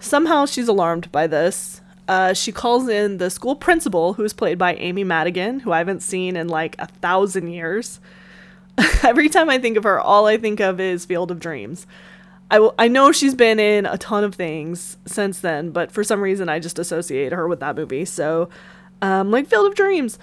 Somehow 0.00 0.46
she's 0.46 0.68
alarmed 0.68 1.10
by 1.12 1.26
this. 1.26 1.80
Uh, 2.06 2.34
she 2.34 2.52
calls 2.52 2.88
in 2.88 3.18
the 3.18 3.30
school 3.30 3.54
principal, 3.54 4.14
who's 4.14 4.32
played 4.32 4.58
by 4.58 4.74
Amy 4.74 5.04
Madigan, 5.04 5.60
who 5.60 5.72
I 5.72 5.78
haven't 5.78 6.02
seen 6.02 6.36
in 6.36 6.48
like 6.48 6.76
a 6.78 6.86
thousand 6.86 7.48
years. 7.48 8.00
Every 9.02 9.28
time 9.28 9.48
I 9.48 9.58
think 9.58 9.76
of 9.76 9.84
her, 9.84 10.00
all 10.00 10.26
I 10.26 10.36
think 10.36 10.60
of 10.60 10.80
is 10.80 11.04
Field 11.04 11.30
of 11.30 11.38
Dreams. 11.38 11.86
I, 12.50 12.56
w- 12.56 12.74
I 12.78 12.88
know 12.88 13.10
she's 13.12 13.34
been 13.34 13.58
in 13.58 13.86
a 13.86 13.98
ton 13.98 14.22
of 14.22 14.34
things 14.34 14.96
since 15.06 15.40
then, 15.40 15.70
but 15.70 15.90
for 15.90 16.04
some 16.04 16.20
reason 16.20 16.48
I 16.48 16.58
just 16.60 16.78
associate 16.78 17.32
her 17.32 17.48
with 17.48 17.60
that 17.60 17.74
movie. 17.76 18.04
So, 18.04 18.48
um, 19.02 19.30
like 19.30 19.46
Field 19.48 19.66
of 19.66 19.74
Dreams. 19.74 20.18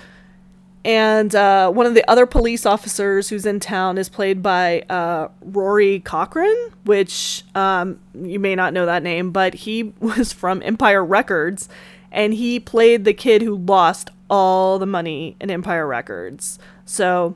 And 0.84 1.36
uh, 1.36 1.70
one 1.72 1.86
of 1.86 1.94
the 1.94 2.10
other 2.10 2.26
police 2.26 2.66
officers 2.66 3.30
who's 3.30 3.46
in 3.46 3.60
town 3.60 4.00
is 4.00 4.10
played 4.10 4.42
by 4.42 4.82
uh, 4.90 5.28
Rory 5.42 6.00
Cochrane, 6.00 6.58
which 6.86 7.44
um, 7.54 8.00
you 8.16 8.40
may 8.40 8.56
not 8.56 8.74
know 8.74 8.88
that 8.88 9.04
name, 9.04 9.32
but 9.32 9.54
he 9.54 9.84
was 10.00 10.34
from 10.34 10.62
Empire 10.64 11.06
Records. 11.06 11.70
and 12.12 12.34
he 12.34 12.60
played 12.60 13.06
the 13.06 13.14
kid 13.14 13.42
who 13.44 13.56
lost 13.58 14.10
all 14.30 14.80
the 14.80 14.86
money 14.88 15.36
in 15.40 15.52
Empire 15.52 15.86
Records. 15.86 16.58
So 16.86 17.36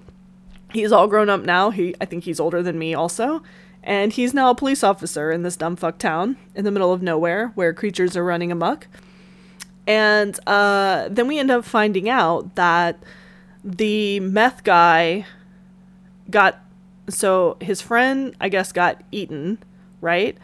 he's 0.73 0.91
all 0.91 1.07
grown 1.07 1.29
up 1.29 1.41
now. 1.43 1.69
He 1.69 1.93
I 2.01 2.05
think 2.05 2.23
he's 2.23 2.39
older 2.39 2.63
than 2.63 2.79
me 2.79 2.93
also. 2.95 3.43
And 3.85 4.11
he's 4.11 4.33
now 4.33 4.49
a 4.49 4.55
police 4.55 4.83
officer 4.83 5.31
in 5.31 5.43
this 5.43 5.55
dumbfuck 5.55 5.99
town 5.99 6.37
in 6.55 6.65
the 6.65 6.71
middle 6.71 6.91
of 6.91 7.03
nowhere 7.03 7.51
where 7.53 7.71
creatures 7.71 8.17
are 8.17 8.23
running 8.25 8.51
amok. 8.51 8.87
And 9.85 10.39
uh, 10.47 11.07
then 11.11 11.27
we 11.27 11.37
end 11.37 11.51
up 11.51 11.63
finding 11.63 12.09
out 12.09 12.55
that 12.55 12.97
the 13.63 14.19
meth 14.19 14.63
guy 14.63 15.27
got 16.31 16.59
so 17.07 17.57
his 17.61 17.81
friend 17.81 18.35
I 18.41 18.49
guess 18.49 18.71
got 18.71 19.03
eaten, 19.11 19.59
right? 20.01 20.35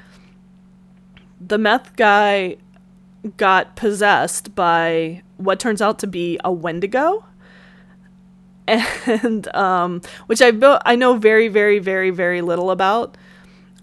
The 1.40 1.58
meth 1.58 1.96
guy 1.96 2.58
got 3.38 3.76
possessed 3.76 4.54
by 4.54 5.24
what 5.38 5.60
turns 5.60 5.82
out 5.82 5.98
to 6.00 6.08
be 6.08 6.40
a 6.44 6.52
Wendigo. 6.52 7.26
And 8.68 9.54
um, 9.54 10.02
which 10.28 10.42
I 10.42 10.54
I 10.86 10.96
know 10.96 11.16
very, 11.16 11.50
very, 11.50 11.80
very, 11.80 12.10
very 12.10 12.42
little 12.42 12.72
about. 12.72 13.18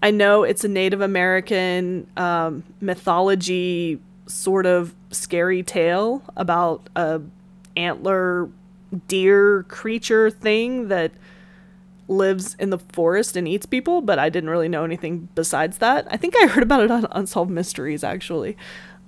I 0.01 0.11
know 0.11 0.43
it's 0.43 0.63
a 0.63 0.67
Native 0.67 1.01
American 1.01 2.07
um, 2.15 2.63
mythology 2.79 3.99
sort 4.27 4.65
of 4.65 4.95
scary 5.11 5.63
tale 5.63 6.23
about 6.37 6.87
a 6.95 7.21
antler 7.75 8.49
deer 9.07 9.63
creature 9.63 10.29
thing 10.29 10.87
that 10.87 11.11
lives 12.07 12.55
in 12.59 12.69
the 12.69 12.77
forest 12.77 13.35
and 13.35 13.47
eats 13.47 13.65
people, 13.65 14.01
but 14.01 14.17
I 14.17 14.29
didn't 14.29 14.49
really 14.49 14.67
know 14.67 14.83
anything 14.83 15.29
besides 15.35 15.77
that. 15.79 16.07
I 16.09 16.17
think 16.17 16.35
I 16.41 16.47
heard 16.47 16.63
about 16.63 16.83
it 16.83 16.91
on 16.91 17.07
Unsolved 17.11 17.51
Mysteries 17.51 18.03
actually. 18.03 18.57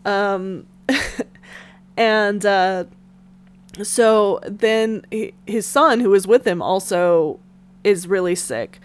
Um, 0.06 0.67
and 1.97 2.45
uh, 2.45 2.86
so 3.82 4.39
then 4.43 5.06
his 5.45 5.65
son, 5.65 5.99
who 5.99 6.13
is 6.13 6.27
with 6.27 6.45
him, 6.45 6.62
also 6.62 7.39
is 7.84 8.08
really 8.08 8.36
sick. 8.36 8.80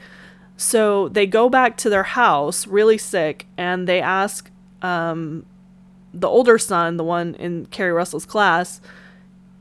So 0.56 1.08
they 1.08 1.26
go 1.26 1.48
back 1.48 1.76
to 1.78 1.90
their 1.90 2.02
house 2.02 2.66
really 2.66 2.98
sick 2.98 3.46
and 3.56 3.86
they 3.86 4.00
ask 4.00 4.50
um, 4.82 5.44
the 6.14 6.28
older 6.28 6.58
son, 6.58 6.96
the 6.96 7.04
one 7.04 7.34
in 7.34 7.66
Keri 7.66 7.92
Russell's 7.92 8.24
class, 8.24 8.80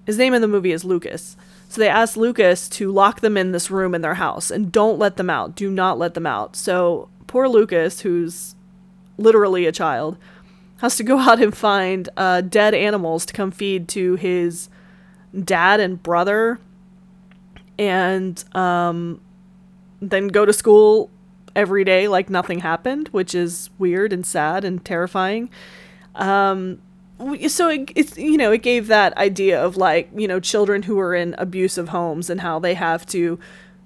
his 0.05 0.17
name 0.17 0.33
in 0.33 0.41
the 0.41 0.47
movie 0.47 0.71
is 0.71 0.85
Lucas. 0.85 1.35
So 1.67 1.81
they 1.81 1.89
ask 1.89 2.15
Lucas 2.15 2.69
to 2.69 2.91
lock 2.91 3.21
them 3.21 3.35
in 3.35 3.51
this 3.51 3.69
room 3.69 3.93
in 3.93 4.01
their 4.01 4.13
house 4.13 4.51
and 4.51 4.71
don't 4.71 4.99
let 4.99 5.17
them 5.17 5.29
out. 5.29 5.55
Do 5.55 5.69
not 5.69 5.97
let 5.97 6.13
them 6.13 6.27
out. 6.27 6.55
So 6.55 7.09
poor 7.27 7.49
Lucas, 7.49 8.01
who's 8.01 8.55
literally 9.17 9.65
a 9.65 9.71
child, 9.71 10.17
has 10.77 10.95
to 10.97 11.03
go 11.03 11.19
out 11.19 11.41
and 11.41 11.55
find 11.55 12.07
uh, 12.15 12.41
dead 12.41 12.73
animals 12.73 13.25
to 13.25 13.33
come 13.33 13.51
feed 13.51 13.87
to 13.89 14.15
his 14.15 14.69
dad 15.43 15.79
and 15.79 16.01
brother, 16.01 16.59
and 17.77 18.41
um, 18.55 19.19
then 20.01 20.27
go 20.27 20.45
to 20.45 20.53
school 20.53 21.09
every 21.55 21.83
day 21.83 22.07
like 22.07 22.29
nothing 22.29 22.59
happened, 22.59 23.07
which 23.09 23.33
is 23.33 23.69
weird 23.77 24.11
and 24.11 24.25
sad 24.25 24.63
and 24.63 24.83
terrifying. 24.83 25.49
Um, 26.15 26.81
so 27.47 27.69
it, 27.69 27.91
it's 27.95 28.17
you 28.17 28.37
know 28.37 28.51
it 28.51 28.61
gave 28.61 28.87
that 28.87 29.15
idea 29.17 29.63
of 29.63 29.77
like 29.77 30.09
you 30.15 30.27
know 30.27 30.39
children 30.39 30.83
who 30.83 30.99
are 30.99 31.15
in 31.15 31.33
abusive 31.37 31.89
homes 31.89 32.29
and 32.29 32.41
how 32.41 32.59
they 32.59 32.73
have 32.73 33.05
to 33.07 33.39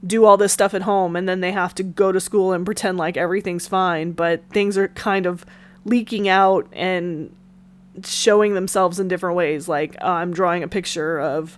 do 0.05 0.25
all 0.25 0.37
this 0.37 0.53
stuff 0.53 0.73
at 0.73 0.83
home 0.83 1.15
and 1.15 1.27
then 1.27 1.41
they 1.41 1.51
have 1.51 1.75
to 1.75 1.83
go 1.83 2.11
to 2.11 2.19
school 2.19 2.53
and 2.53 2.65
pretend 2.65 2.97
like 2.97 3.17
everything's 3.17 3.67
fine 3.67 4.13
but 4.13 4.41
things 4.49 4.77
are 4.77 4.87
kind 4.89 5.25
of 5.25 5.45
leaking 5.83 6.29
out 6.29 6.67
and 6.71 7.35
showing 8.05 8.53
themselves 8.53 8.99
in 8.99 9.07
different 9.07 9.35
ways. 9.35 9.67
Like 9.67 9.95
uh, 10.01 10.07
I'm 10.07 10.33
drawing 10.33 10.63
a 10.63 10.67
picture 10.67 11.19
of, 11.19 11.57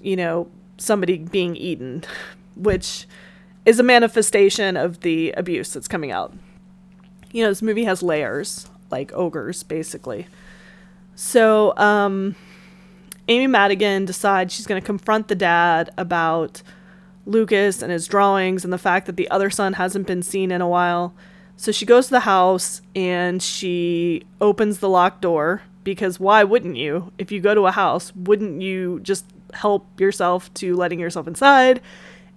you 0.00 0.16
know, 0.16 0.48
somebody 0.76 1.18
being 1.18 1.56
eaten, 1.56 2.04
which 2.56 3.06
is 3.68 3.78
a 3.78 3.82
manifestation 3.82 4.78
of 4.78 5.00
the 5.00 5.30
abuse 5.32 5.74
that's 5.74 5.86
coming 5.86 6.10
out. 6.10 6.32
You 7.32 7.44
know, 7.44 7.50
this 7.50 7.60
movie 7.60 7.84
has 7.84 8.02
layers, 8.02 8.66
like 8.90 9.12
ogres, 9.12 9.62
basically. 9.62 10.26
So, 11.14 11.76
um, 11.76 12.34
Amy 13.28 13.46
Madigan 13.46 14.06
decides 14.06 14.54
she's 14.54 14.66
going 14.66 14.80
to 14.80 14.86
confront 14.86 15.28
the 15.28 15.34
dad 15.34 15.90
about 15.98 16.62
Lucas 17.26 17.82
and 17.82 17.92
his 17.92 18.08
drawings 18.08 18.64
and 18.64 18.72
the 18.72 18.78
fact 18.78 19.04
that 19.04 19.18
the 19.18 19.30
other 19.30 19.50
son 19.50 19.74
hasn't 19.74 20.06
been 20.06 20.22
seen 20.22 20.50
in 20.50 20.62
a 20.62 20.68
while. 20.68 21.12
So 21.58 21.70
she 21.70 21.84
goes 21.84 22.06
to 22.06 22.12
the 22.12 22.20
house 22.20 22.80
and 22.96 23.42
she 23.42 24.22
opens 24.40 24.78
the 24.78 24.88
locked 24.88 25.20
door 25.20 25.60
because 25.84 26.18
why 26.18 26.42
wouldn't 26.42 26.76
you? 26.76 27.12
If 27.18 27.30
you 27.30 27.40
go 27.40 27.54
to 27.54 27.66
a 27.66 27.72
house, 27.72 28.16
wouldn't 28.16 28.62
you 28.62 29.00
just 29.00 29.26
help 29.52 30.00
yourself 30.00 30.52
to 30.54 30.74
letting 30.74 31.00
yourself 31.00 31.28
inside 31.28 31.82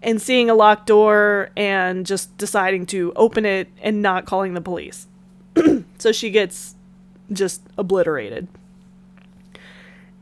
and 0.02 0.22
seeing 0.22 0.50
a 0.50 0.56
locked 0.56 0.88
door 0.88 1.50
and 1.56 2.06
just 2.06 2.36
deciding 2.38 2.86
to 2.88 3.14
open 3.16 3.46
it 3.46 3.70
and 3.82 4.02
not 4.02 4.26
calling 4.26 4.54
the 4.54 4.62
police? 4.62 5.08
so 5.98 6.12
she 6.12 6.30
gets 6.30 6.76
just 7.32 7.62
obliterated. 7.78 8.48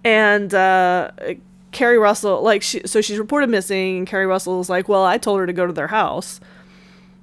And 0.04 0.54
uh, 0.54 1.12
Keri 1.72 1.98
Russell, 1.98 2.42
like, 2.42 2.62
she, 2.62 2.82
so 2.86 3.02
she's 3.02 3.18
reported 3.18 3.50
missing, 3.50 3.98
and 4.00 4.08
Keri 4.08 4.26
Russell 4.26 4.62
is 4.62 4.70
like, 4.70 4.88
well, 4.88 5.04
I 5.04 5.18
told 5.18 5.40
her 5.40 5.46
to 5.46 5.54
go 5.54 5.68
to 5.68 5.74
their 5.74 5.88
house 5.88 6.40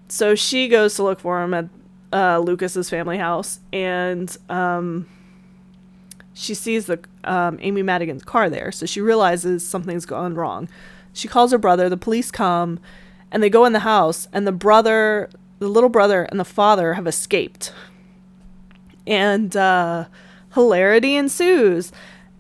so 0.09 0.35
she 0.35 0.69
goes 0.69 0.95
to 0.97 1.03
look 1.03 1.21
for 1.21 1.43
him 1.43 1.55
at 1.55 1.69
uh, 2.13 2.39
Lucas's 2.39 2.89
family 2.89 3.19
house, 3.19 3.61
and 3.73 4.35
um, 4.49 5.07
she 6.33 6.55
sees 6.55 6.87
the 6.87 7.01
um, 7.25 7.59
Amy 7.61 7.83
Madigan's 7.83 8.23
car 8.23 8.49
there. 8.49 8.71
So 8.71 8.87
she 8.87 9.01
realizes 9.01 9.67
something's 9.67 10.07
gone 10.07 10.35
wrong. 10.35 10.69
She 11.17 11.29
calls 11.29 11.53
her 11.53 11.59
brother. 11.59 11.89
The 11.89 11.97
police 11.97 12.31
come, 12.31 12.79
and 13.31 13.43
they 13.43 13.51
go 13.51 13.65
in 13.65 13.73
the 13.73 13.81
house, 13.81 14.29
and 14.33 14.47
the 14.47 14.53
brother, 14.53 15.31
the 15.59 15.69
little 15.69 15.89
brother, 15.89 16.25
and 16.25 16.39
the 16.39 16.45
father 16.45 16.95
have 16.95 17.07
escaped. 17.07 17.73
And 19.07 19.57
uh, 19.57 20.07
hilarity 20.55 21.17
ensues. 21.17 21.91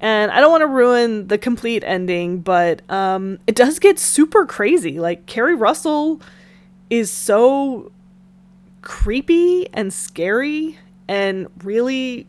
And 0.00 0.30
I 0.30 0.40
don't 0.40 0.50
want 0.50 0.60
to 0.62 0.66
ruin 0.66 1.28
the 1.28 1.38
complete 1.38 1.82
ending, 1.86 2.40
but 2.40 2.82
um, 2.90 3.38
it 3.46 3.54
does 3.54 3.78
get 3.78 3.98
super 3.98 4.44
crazy. 4.44 5.00
Like 5.00 5.24
Keri 5.24 5.54
Russell 5.54 6.20
is 6.90 7.10
so 7.10 7.90
creepy 8.82 9.68
and 9.72 9.92
scary 9.92 10.78
and 11.08 11.46
really 11.64 12.26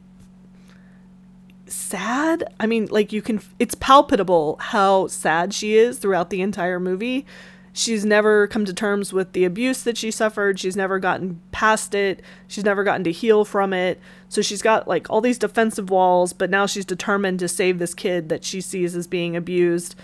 sad. 1.73 2.53
I 2.59 2.67
mean, 2.67 2.87
like 2.87 3.11
you 3.11 3.21
can 3.21 3.41
it's 3.59 3.75
palpable 3.75 4.57
how 4.59 5.07
sad 5.07 5.53
she 5.53 5.75
is 5.75 5.99
throughout 5.99 6.29
the 6.29 6.41
entire 6.41 6.79
movie. 6.79 7.25
She's 7.73 8.03
never 8.03 8.47
come 8.47 8.65
to 8.65 8.73
terms 8.73 9.13
with 9.13 9.33
the 9.33 9.45
abuse 9.45 9.83
that 9.83 9.97
she 9.97 10.09
suffered. 10.09 10.59
She's 10.59 10.75
never 10.75 10.97
gotten 10.97 11.41
past 11.51 11.93
it. 11.93 12.23
She's 12.47 12.63
never 12.63 12.83
gotten 12.83 13.03
to 13.03 13.11
heal 13.11 13.45
from 13.45 13.71
it. 13.71 13.99
So 14.29 14.41
she's 14.41 14.63
got 14.63 14.87
like 14.87 15.09
all 15.11 15.21
these 15.21 15.37
defensive 15.37 15.91
walls, 15.91 16.33
but 16.33 16.49
now 16.49 16.65
she's 16.65 16.85
determined 16.85 17.39
to 17.39 17.47
save 17.47 17.77
this 17.77 17.93
kid 17.93 18.29
that 18.29 18.43
she 18.43 18.61
sees 18.61 18.95
as 18.95 19.05
being 19.05 19.35
abused 19.35 19.95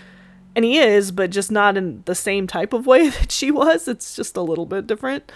and 0.56 0.66
he 0.66 0.78
is, 0.78 1.12
but 1.12 1.30
just 1.30 1.52
not 1.52 1.78
in 1.78 2.04
the 2.06 2.16
same 2.16 2.48
type 2.48 2.74
of 2.74 2.86
way 2.86 3.10
that 3.20 3.32
she 3.32 3.52
was. 3.52 3.88
It's 3.88 4.16
just 4.16 4.38
a 4.38 4.42
little 4.42 4.66
bit 4.66 4.88
different. 4.88 5.32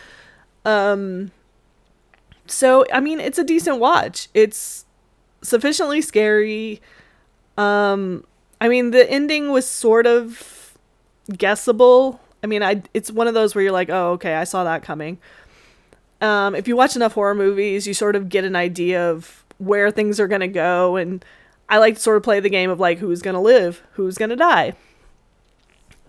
Um, 0.66 1.32
so 2.46 2.86
I 2.92 3.00
mean, 3.00 3.20
it's 3.20 3.40
a 3.40 3.44
decent 3.44 3.80
watch. 3.80 4.30
It's 4.34 4.86
sufficiently 5.48 6.02
scary. 6.02 6.82
Um, 7.58 8.24
I 8.62 8.68
mean, 8.68 8.92
the 8.92 9.10
ending 9.10 9.52
was 9.52 9.68
sort 9.68 10.06
of 10.06 10.78
guessable. 11.38 12.20
I 12.44 12.48
mean, 12.48 12.64
I 12.64 12.84
it's 12.94 13.12
one 13.12 13.28
of 13.28 13.34
those 13.34 13.56
where 13.56 13.64
you're 13.64 13.74
like, 13.74 13.90
oh, 13.90 14.12
okay, 14.14 14.36
I 14.36 14.44
saw 14.44 14.64
that 14.64 14.84
coming. 14.84 15.18
Um, 16.22 16.56
if 16.56 16.68
you 16.68 16.76
watch 16.76 16.96
enough 16.96 17.14
horror 17.14 17.36
movies, 17.36 17.86
you 17.86 17.94
sort 17.94 18.16
of 18.16 18.30
get 18.30 18.44
an 18.44 18.56
idea 18.56 19.12
of 19.12 19.46
where 19.58 19.92
things 19.92 20.20
are 20.20 20.28
gonna 20.28 20.48
go, 20.48 20.96
and 20.96 21.24
I 21.70 21.78
like 21.78 21.96
to 21.96 22.02
sort 22.02 22.18
of 22.18 22.24
play 22.24 22.40
the 22.40 22.50
game 22.50 22.70
of 22.70 22.80
like 22.80 23.00
who's 23.00 23.22
gonna 23.22 23.42
live, 23.42 23.84
who's 23.94 24.18
gonna 24.18 24.36
die 24.36 24.74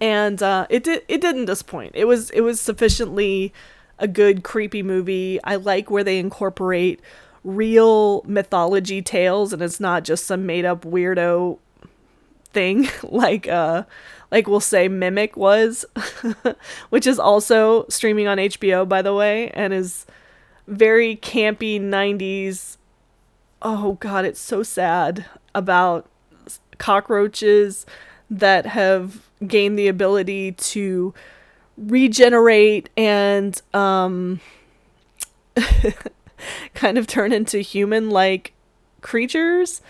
and 0.01 0.42
uh, 0.42 0.66
it 0.70 0.85
did 0.85 1.03
it 1.09 1.20
didn't 1.20 1.46
disappoint. 1.46 1.92
It 1.94 2.05
was 2.05 2.31
it 2.31 2.40
was 2.42 2.61
sufficiently 2.61 3.53
a 3.98 4.07
good 4.07 4.44
creepy 4.44 4.83
movie. 4.83 5.40
I 5.42 5.57
like 5.57 5.90
where 5.90 6.05
they 6.05 6.18
incorporate 6.18 7.01
real 7.44 8.22
mythology 8.27 9.01
tales 9.01 9.53
and 9.53 9.62
it's 9.62 9.81
not 9.81 10.05
just 10.05 10.27
some 10.27 10.44
made 10.44 10.64
up 10.64 10.85
weirdo 10.85 11.59
thing 12.53 12.88
like 13.03 13.46
uh 13.48 13.85
like 14.31 14.46
we'll 14.46 14.61
say 14.61 14.88
Mimic 14.88 15.37
was, 15.37 15.85
which 16.90 17.07
is 17.07 17.18
also 17.18 17.87
streaming 17.88 18.27
on 18.27 18.38
HBO 18.38 18.88
by 18.88 19.03
the 19.03 19.14
way 19.14 19.51
and 19.51 19.72
is 19.72 20.07
very 20.66 21.16
campy 21.16 21.81
90s. 21.81 22.77
Oh 23.62 23.94
god, 23.94 24.24
it's 24.24 24.40
so 24.40 24.62
sad 24.62 25.24
about 25.55 26.07
cockroaches 26.79 27.87
that 28.31 28.66
have 28.66 29.27
gained 29.46 29.79
the 29.79 29.88
ability 29.88 30.53
to 30.53 31.14
regenerate 31.77 32.90
and 32.96 33.61
um, 33.72 34.40
kind 36.74 36.98
of 36.98 37.07
turn 37.07 37.33
into 37.33 37.59
human 37.59 38.11
like 38.11 38.53
creatures. 39.01 39.81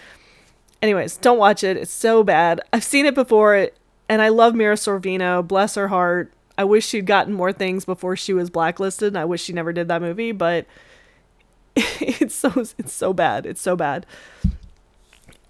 anyways, 0.83 1.17
don't 1.17 1.39
watch 1.39 1.65
it. 1.65 1.77
It's 1.77 1.93
so 1.93 2.23
bad. 2.23 2.61
I've 2.73 2.85
seen 2.85 3.07
it 3.07 3.15
before, 3.15 3.69
and 4.09 4.23
I 4.23 4.29
love 4.29 4.55
Mira 4.55 4.77
Sorvino. 4.77 5.47
Bless 5.47 5.75
her 5.75 5.89
heart. 5.89 6.33
I 6.57 6.65
wish 6.65 6.87
she'd 6.87 7.07
gotten 7.07 7.35
more 7.35 7.53
things 7.53 7.85
before 7.85 8.17
she 8.17 8.33
was 8.33 8.51
blacklisted. 8.51 9.09
And 9.09 9.19
I 9.19 9.25
wish 9.25 9.43
she 9.43 9.53
never 9.53 9.73
did 9.73 9.87
that 9.89 10.03
movie, 10.03 10.33
but 10.33 10.67
it's 11.77 12.35
so 12.35 12.51
it's 12.79 12.93
so 12.93 13.13
bad. 13.13 13.47
It's 13.47 13.61
so 13.61 13.77
bad. 13.77 14.05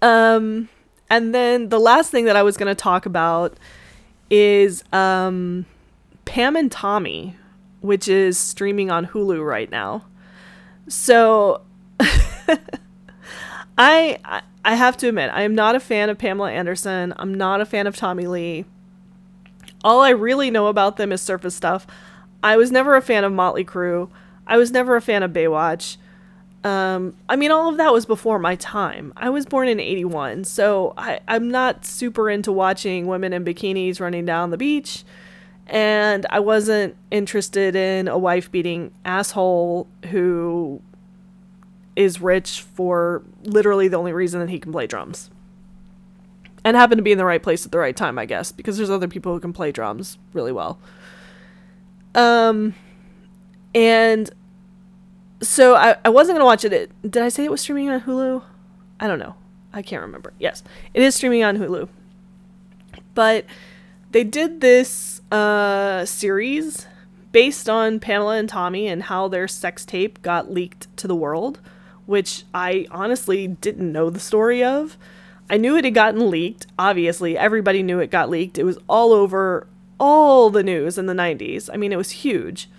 Um, 0.01 0.69
and 1.09 1.33
then 1.33 1.69
the 1.69 1.79
last 1.79 2.11
thing 2.11 2.25
that 2.25 2.35
I 2.35 2.43
was 2.43 2.57
going 2.57 2.67
to 2.67 2.79
talk 2.79 3.05
about 3.05 3.57
is 4.29 4.83
um, 4.93 5.65
Pam 6.25 6.55
and 6.55 6.71
Tommy, 6.71 7.35
which 7.81 8.07
is 8.07 8.37
streaming 8.37 8.91
on 8.91 9.07
Hulu 9.07 9.45
right 9.45 9.69
now. 9.69 10.05
So 10.89 11.61
I 13.77 14.41
I 14.65 14.75
have 14.75 14.97
to 14.97 15.07
admit, 15.07 15.29
I 15.33 15.43
am 15.43 15.55
not 15.55 15.75
a 15.75 15.79
fan 15.79 16.09
of 16.09 16.17
Pamela 16.17 16.51
Anderson. 16.51 17.13
I'm 17.17 17.33
not 17.33 17.61
a 17.61 17.65
fan 17.65 17.87
of 17.87 17.95
Tommy 17.95 18.27
Lee. 18.27 18.65
All 19.83 20.01
I 20.01 20.09
really 20.09 20.51
know 20.51 20.67
about 20.67 20.97
them 20.97 21.11
is 21.11 21.21
surface 21.21 21.55
stuff. 21.55 21.87
I 22.43 22.57
was 22.57 22.71
never 22.71 22.95
a 22.95 23.01
fan 23.01 23.23
of 23.23 23.31
Motley 23.31 23.63
Crue. 23.63 24.09
I 24.45 24.57
was 24.57 24.71
never 24.71 24.95
a 24.95 25.01
fan 25.01 25.23
of 25.23 25.31
Baywatch. 25.31 25.97
Um, 26.63 27.15
I 27.29 27.37
mean, 27.37 27.51
all 27.51 27.69
of 27.69 27.77
that 27.77 27.93
was 27.93 28.05
before 28.05 28.39
my 28.39 28.55
time. 28.55 29.13
I 29.15 29.29
was 29.29 29.45
born 29.45 29.69
in 29.69 29.79
81, 29.79 30.43
so 30.43 30.93
I, 30.97 31.21
I'm 31.27 31.49
not 31.49 31.85
super 31.85 32.29
into 32.29 32.51
watching 32.51 33.07
women 33.07 33.31
in 33.31 33.45
bikinis 33.45 34.01
running 34.01 34.25
down 34.25 34.49
the 34.49 34.57
beach. 34.57 35.05
And 35.69 36.25
I 36.31 36.39
wasn't 36.39 36.95
interested 37.11 37.75
in 37.75 38.07
a 38.07 38.17
wife 38.17 38.51
beating 38.51 38.91
asshole 39.05 39.87
who 40.09 40.81
is 41.95 42.19
rich 42.19 42.61
for 42.61 43.21
literally 43.43 43.87
the 43.87 43.97
only 43.97 44.11
reason 44.11 44.39
that 44.39 44.49
he 44.49 44.59
can 44.59 44.71
play 44.71 44.87
drums. 44.87 45.29
And 46.65 46.75
happened 46.75 46.97
to 46.97 47.03
be 47.03 47.11
in 47.11 47.19
the 47.19 47.25
right 47.25 47.41
place 47.41 47.65
at 47.65 47.71
the 47.71 47.77
right 47.77 47.95
time, 47.95 48.17
I 48.17 48.25
guess, 48.25 48.51
because 48.51 48.77
there's 48.77 48.89
other 48.89 49.07
people 49.07 49.33
who 49.33 49.39
can 49.39 49.53
play 49.53 49.71
drums 49.71 50.17
really 50.33 50.51
well. 50.51 50.79
Um, 52.15 52.73
and 53.75 54.29
so 55.41 55.75
I, 55.75 55.97
I 56.03 56.09
wasn't 56.09 56.35
gonna 56.35 56.45
watch 56.45 56.65
it. 56.65 56.91
Did 57.03 57.21
I 57.21 57.29
say 57.29 57.45
it 57.45 57.51
was 57.51 57.61
streaming 57.61 57.89
on 57.89 58.01
Hulu? 58.01 58.41
I 58.99 59.07
don't 59.07 59.19
know. 59.19 59.35
I 59.71 59.83
can't 59.83 60.01
remember. 60.01 60.33
Yes, 60.39 60.63
it 60.93 61.03
is 61.03 61.15
streaming 61.15 61.43
on 61.43 61.57
Hulu. 61.57 61.87
But 63.13 63.45
they 64.11 64.23
did 64.23 64.61
this 64.61 65.21
uh, 65.31 66.05
series 66.05 66.87
based 67.31 67.69
on 67.69 67.99
Pamela 67.99 68.37
and 68.37 68.49
Tommy 68.49 68.87
and 68.87 69.03
how 69.03 69.27
their 69.27 69.47
sex 69.47 69.85
tape 69.85 70.21
got 70.21 70.51
leaked 70.51 70.95
to 70.97 71.07
the 71.07 71.15
world, 71.15 71.59
which 72.05 72.43
I 72.53 72.87
honestly 72.91 73.47
didn't 73.47 73.91
know 73.91 74.09
the 74.09 74.19
story 74.19 74.63
of. 74.63 74.97
I 75.49 75.57
knew 75.57 75.75
it 75.77 75.85
had 75.85 75.93
gotten 75.93 76.29
leaked. 76.29 76.67
Obviously, 76.77 77.37
everybody 77.37 77.83
knew 77.83 77.99
it 77.99 78.11
got 78.11 78.29
leaked. 78.29 78.57
It 78.57 78.63
was 78.63 78.77
all 78.87 79.13
over 79.13 79.67
all 79.99 80.49
the 80.49 80.63
news 80.63 80.97
in 80.97 81.05
the 81.07 81.13
90s. 81.13 81.69
I 81.71 81.77
mean, 81.77 81.91
it 81.91 81.97
was 81.97 82.11
huge 82.11 82.69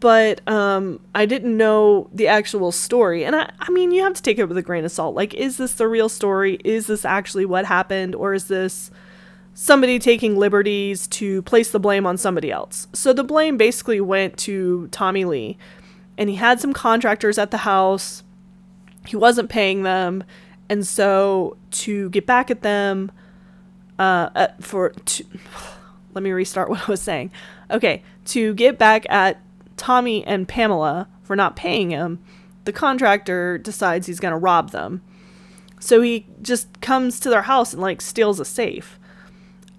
but 0.00 0.46
um, 0.46 1.00
I 1.14 1.24
didn't 1.24 1.56
know 1.56 2.10
the 2.12 2.28
actual 2.28 2.72
story. 2.72 3.24
And 3.24 3.34
I, 3.34 3.50
I 3.58 3.70
mean, 3.70 3.90
you 3.90 4.02
have 4.02 4.12
to 4.12 4.22
take 4.22 4.38
it 4.38 4.44
with 4.44 4.58
a 4.58 4.62
grain 4.62 4.84
of 4.84 4.92
salt. 4.92 5.14
Like, 5.14 5.32
is 5.32 5.56
this 5.56 5.72
the 5.72 5.88
real 5.88 6.10
story? 6.10 6.58
Is 6.62 6.86
this 6.86 7.06
actually 7.06 7.46
what 7.46 7.64
happened? 7.64 8.14
Or 8.14 8.34
is 8.34 8.48
this 8.48 8.90
somebody 9.60 9.98
taking 9.98 10.36
liberties 10.36 11.08
to 11.08 11.42
place 11.42 11.72
the 11.72 11.80
blame 11.80 12.06
on 12.06 12.16
somebody 12.16 12.48
else? 12.48 12.86
So 12.92 13.12
the 13.12 13.24
blame 13.24 13.56
basically 13.56 14.00
went 14.00 14.36
to 14.38 14.86
Tommy 14.92 15.24
Lee. 15.24 15.58
And 16.16 16.30
he 16.30 16.36
had 16.36 16.60
some 16.60 16.72
contractors 16.72 17.38
at 17.38 17.50
the 17.50 17.58
house, 17.58 18.22
he 19.04 19.16
wasn't 19.16 19.48
paying 19.48 19.82
them. 19.82 20.22
And 20.68 20.86
so 20.86 21.56
to 21.72 22.08
get 22.10 22.24
back 22.24 22.52
at 22.52 22.62
them, 22.62 23.10
uh, 23.98 24.30
uh 24.34 24.48
for, 24.60 24.90
to, 24.90 25.24
let 26.14 26.22
me 26.22 26.30
restart 26.30 26.70
what 26.70 26.88
I 26.88 26.90
was 26.90 27.02
saying. 27.02 27.32
Okay, 27.68 28.04
to 28.26 28.54
get 28.54 28.78
back 28.78 29.06
at 29.10 29.40
Tommy 29.76 30.24
and 30.24 30.46
Pamela 30.46 31.08
for 31.24 31.34
not 31.34 31.56
paying 31.56 31.90
him, 31.90 32.20
the 32.64 32.72
contractor 32.72 33.58
decides 33.58 34.06
he's 34.06 34.20
going 34.20 34.32
to 34.32 34.38
rob 34.38 34.70
them. 34.70 35.02
So 35.80 36.00
he 36.00 36.26
just 36.42 36.80
comes 36.80 37.18
to 37.20 37.30
their 37.30 37.42
house 37.42 37.72
and 37.72 37.82
like 37.82 38.00
steals 38.00 38.38
a 38.38 38.44
safe. 38.44 38.98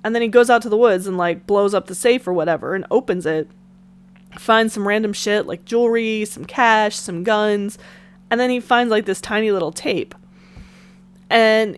And 0.03 0.15
then 0.15 0.21
he 0.21 0.27
goes 0.27 0.49
out 0.49 0.61
to 0.63 0.69
the 0.69 0.77
woods 0.77 1.07
and 1.07 1.17
like 1.17 1.45
blows 1.45 1.73
up 1.73 1.87
the 1.87 1.95
safe 1.95 2.27
or 2.27 2.33
whatever 2.33 2.75
and 2.75 2.85
opens 2.89 3.25
it. 3.25 3.49
Finds 4.37 4.73
some 4.73 4.87
random 4.87 5.13
shit 5.13 5.45
like 5.45 5.65
jewelry, 5.65 6.25
some 6.25 6.45
cash, 6.45 6.95
some 6.95 7.23
guns, 7.23 7.77
and 8.29 8.39
then 8.39 8.49
he 8.49 8.59
finds 8.59 8.91
like 8.91 9.05
this 9.05 9.19
tiny 9.19 9.51
little 9.51 9.71
tape. 9.71 10.13
And 11.29 11.77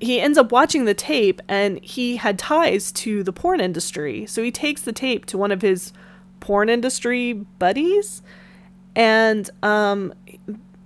he 0.00 0.20
ends 0.20 0.38
up 0.38 0.50
watching 0.50 0.84
the 0.84 0.94
tape 0.94 1.40
and 1.48 1.82
he 1.82 2.16
had 2.16 2.38
ties 2.38 2.90
to 2.92 3.22
the 3.22 3.32
porn 3.32 3.60
industry. 3.60 4.26
So 4.26 4.42
he 4.42 4.50
takes 4.50 4.82
the 4.82 4.92
tape 4.92 5.26
to 5.26 5.38
one 5.38 5.52
of 5.52 5.62
his 5.62 5.92
porn 6.40 6.68
industry 6.68 7.32
buddies 7.32 8.20
and 8.96 9.48
um 9.62 10.12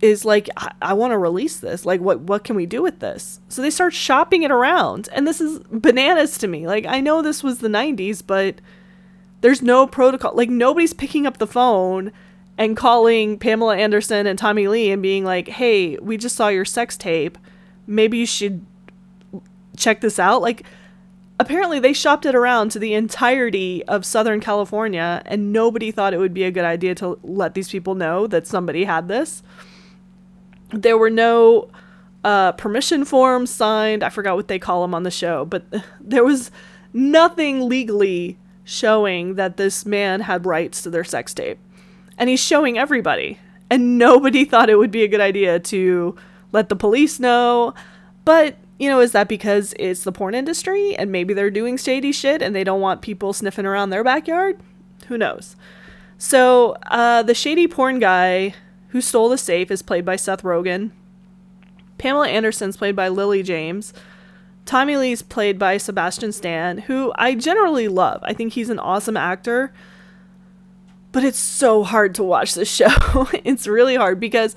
is 0.00 0.24
like 0.24 0.48
I, 0.56 0.72
I 0.82 0.92
want 0.94 1.12
to 1.12 1.18
release 1.18 1.58
this. 1.58 1.86
Like 1.86 2.00
what 2.00 2.20
what 2.20 2.44
can 2.44 2.56
we 2.56 2.66
do 2.66 2.82
with 2.82 3.00
this? 3.00 3.40
So 3.48 3.62
they 3.62 3.70
start 3.70 3.94
shopping 3.94 4.42
it 4.42 4.50
around 4.50 5.08
and 5.12 5.26
this 5.26 5.40
is 5.40 5.60
bananas 5.70 6.38
to 6.38 6.46
me. 6.46 6.66
Like 6.66 6.86
I 6.86 7.00
know 7.00 7.22
this 7.22 7.42
was 7.42 7.58
the 7.58 7.68
90s 7.68 8.22
but 8.26 8.60
there's 9.40 9.62
no 9.62 9.86
protocol 9.86 10.34
like 10.34 10.50
nobody's 10.50 10.92
picking 10.92 11.26
up 11.26 11.38
the 11.38 11.46
phone 11.46 12.12
and 12.58 12.76
calling 12.76 13.38
Pamela 13.38 13.76
Anderson 13.76 14.26
and 14.26 14.38
Tommy 14.38 14.68
Lee 14.68 14.90
and 14.90 15.02
being 15.02 15.24
like 15.24 15.48
hey 15.48 15.96
we 15.98 16.16
just 16.16 16.36
saw 16.36 16.48
your 16.48 16.64
sex 16.64 16.96
tape. 16.96 17.38
Maybe 17.86 18.18
you 18.18 18.26
should 18.26 18.64
check 19.76 20.00
this 20.00 20.18
out. 20.18 20.42
Like 20.42 20.64
apparently 21.38 21.78
they 21.78 21.92
shopped 21.92 22.26
it 22.26 22.34
around 22.34 22.70
to 22.70 22.78
the 22.78 22.94
entirety 22.94 23.84
of 23.84 24.04
Southern 24.04 24.40
California, 24.40 25.22
and 25.26 25.52
nobody 25.52 25.90
thought 25.90 26.14
it 26.14 26.18
would 26.18 26.34
be 26.34 26.44
a 26.44 26.50
good 26.50 26.64
idea 26.64 26.94
to 26.96 27.18
let 27.22 27.54
these 27.54 27.70
people 27.70 27.94
know 27.94 28.26
that 28.26 28.46
somebody 28.46 28.84
had 28.84 29.08
this. 29.08 29.42
There 30.70 30.98
were 30.98 31.10
no 31.10 31.68
uh, 32.24 32.52
permission 32.52 33.04
forms 33.04 33.50
signed. 33.50 34.02
I 34.02 34.08
forgot 34.08 34.36
what 34.36 34.48
they 34.48 34.58
call 34.58 34.82
them 34.82 34.94
on 34.94 35.04
the 35.04 35.10
show, 35.10 35.44
but 35.44 35.64
there 36.00 36.24
was 36.24 36.50
nothing 36.92 37.68
legally 37.68 38.36
showing 38.64 39.36
that 39.36 39.56
this 39.56 39.86
man 39.86 40.22
had 40.22 40.44
rights 40.44 40.82
to 40.82 40.90
their 40.90 41.04
sex 41.04 41.32
tape. 41.32 41.58
And 42.18 42.28
he's 42.28 42.40
showing 42.40 42.78
everybody. 42.78 43.38
And 43.70 43.98
nobody 43.98 44.44
thought 44.46 44.70
it 44.70 44.78
would 44.78 44.90
be 44.90 45.04
a 45.04 45.08
good 45.08 45.20
idea 45.20 45.60
to 45.60 46.16
let 46.52 46.68
the 46.68 46.76
police 46.76 47.20
know. 47.20 47.74
But 48.24 48.56
you 48.78 48.90
know, 48.90 49.00
is 49.00 49.12
that 49.12 49.28
because 49.28 49.72
it's 49.78 50.04
the 50.04 50.12
porn 50.12 50.34
industry 50.34 50.96
and 50.96 51.10
maybe 51.10 51.32
they're 51.32 51.50
doing 51.50 51.76
shady 51.76 52.12
shit 52.12 52.42
and 52.42 52.54
they 52.54 52.64
don't 52.64 52.80
want 52.80 53.00
people 53.00 53.32
sniffing 53.32 53.64
around 53.64 53.90
their 53.90 54.04
backyard? 54.04 54.58
Who 55.08 55.16
knows? 55.16 55.56
So, 56.18 56.76
uh, 56.86 57.22
the 57.22 57.34
shady 57.34 57.68
porn 57.68 57.98
guy 57.98 58.54
who 58.88 59.00
stole 59.00 59.28
the 59.28 59.38
safe 59.38 59.70
is 59.70 59.82
played 59.82 60.04
by 60.04 60.16
Seth 60.16 60.42
Rogen. 60.42 60.90
Pamela 61.98 62.28
Anderson's 62.28 62.76
played 62.76 62.96
by 62.96 63.08
Lily 63.08 63.42
James. 63.42 63.92
Tommy 64.64 64.96
Lee's 64.96 65.22
played 65.22 65.58
by 65.58 65.76
Sebastian 65.76 66.32
Stan, 66.32 66.78
who 66.78 67.12
I 67.16 67.34
generally 67.34 67.88
love. 67.88 68.20
I 68.24 68.32
think 68.32 68.52
he's 68.52 68.68
an 68.68 68.80
awesome 68.80 69.16
actor. 69.16 69.72
But 71.12 71.24
it's 71.24 71.38
so 71.38 71.84
hard 71.84 72.14
to 72.16 72.24
watch 72.24 72.54
this 72.54 72.70
show. 72.74 73.28
it's 73.44 73.66
really 73.66 73.96
hard 73.96 74.20
because 74.20 74.54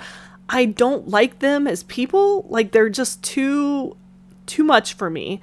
I 0.50 0.66
don't 0.66 1.08
like 1.08 1.40
them 1.40 1.68
as 1.68 1.84
people. 1.84 2.46
Like 2.50 2.72
they're 2.72 2.90
just 2.90 3.24
too 3.24 3.96
too 4.48 4.64
much 4.64 4.94
for 4.94 5.12
me. 5.12 5.42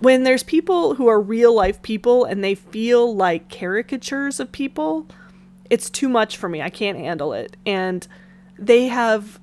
When 0.00 0.24
there's 0.24 0.42
people 0.42 0.96
who 0.96 1.06
are 1.06 1.20
real 1.20 1.54
life 1.54 1.80
people 1.80 2.24
and 2.24 2.44
they 2.44 2.54
feel 2.54 3.14
like 3.14 3.48
caricatures 3.48 4.38
of 4.38 4.52
people, 4.52 5.06
it's 5.72 5.88
too 5.88 6.08
much 6.10 6.36
for 6.36 6.50
me. 6.50 6.60
I 6.60 6.68
can't 6.68 6.98
handle 6.98 7.32
it. 7.32 7.56
And 7.64 8.06
they 8.58 8.88
have, 8.88 9.40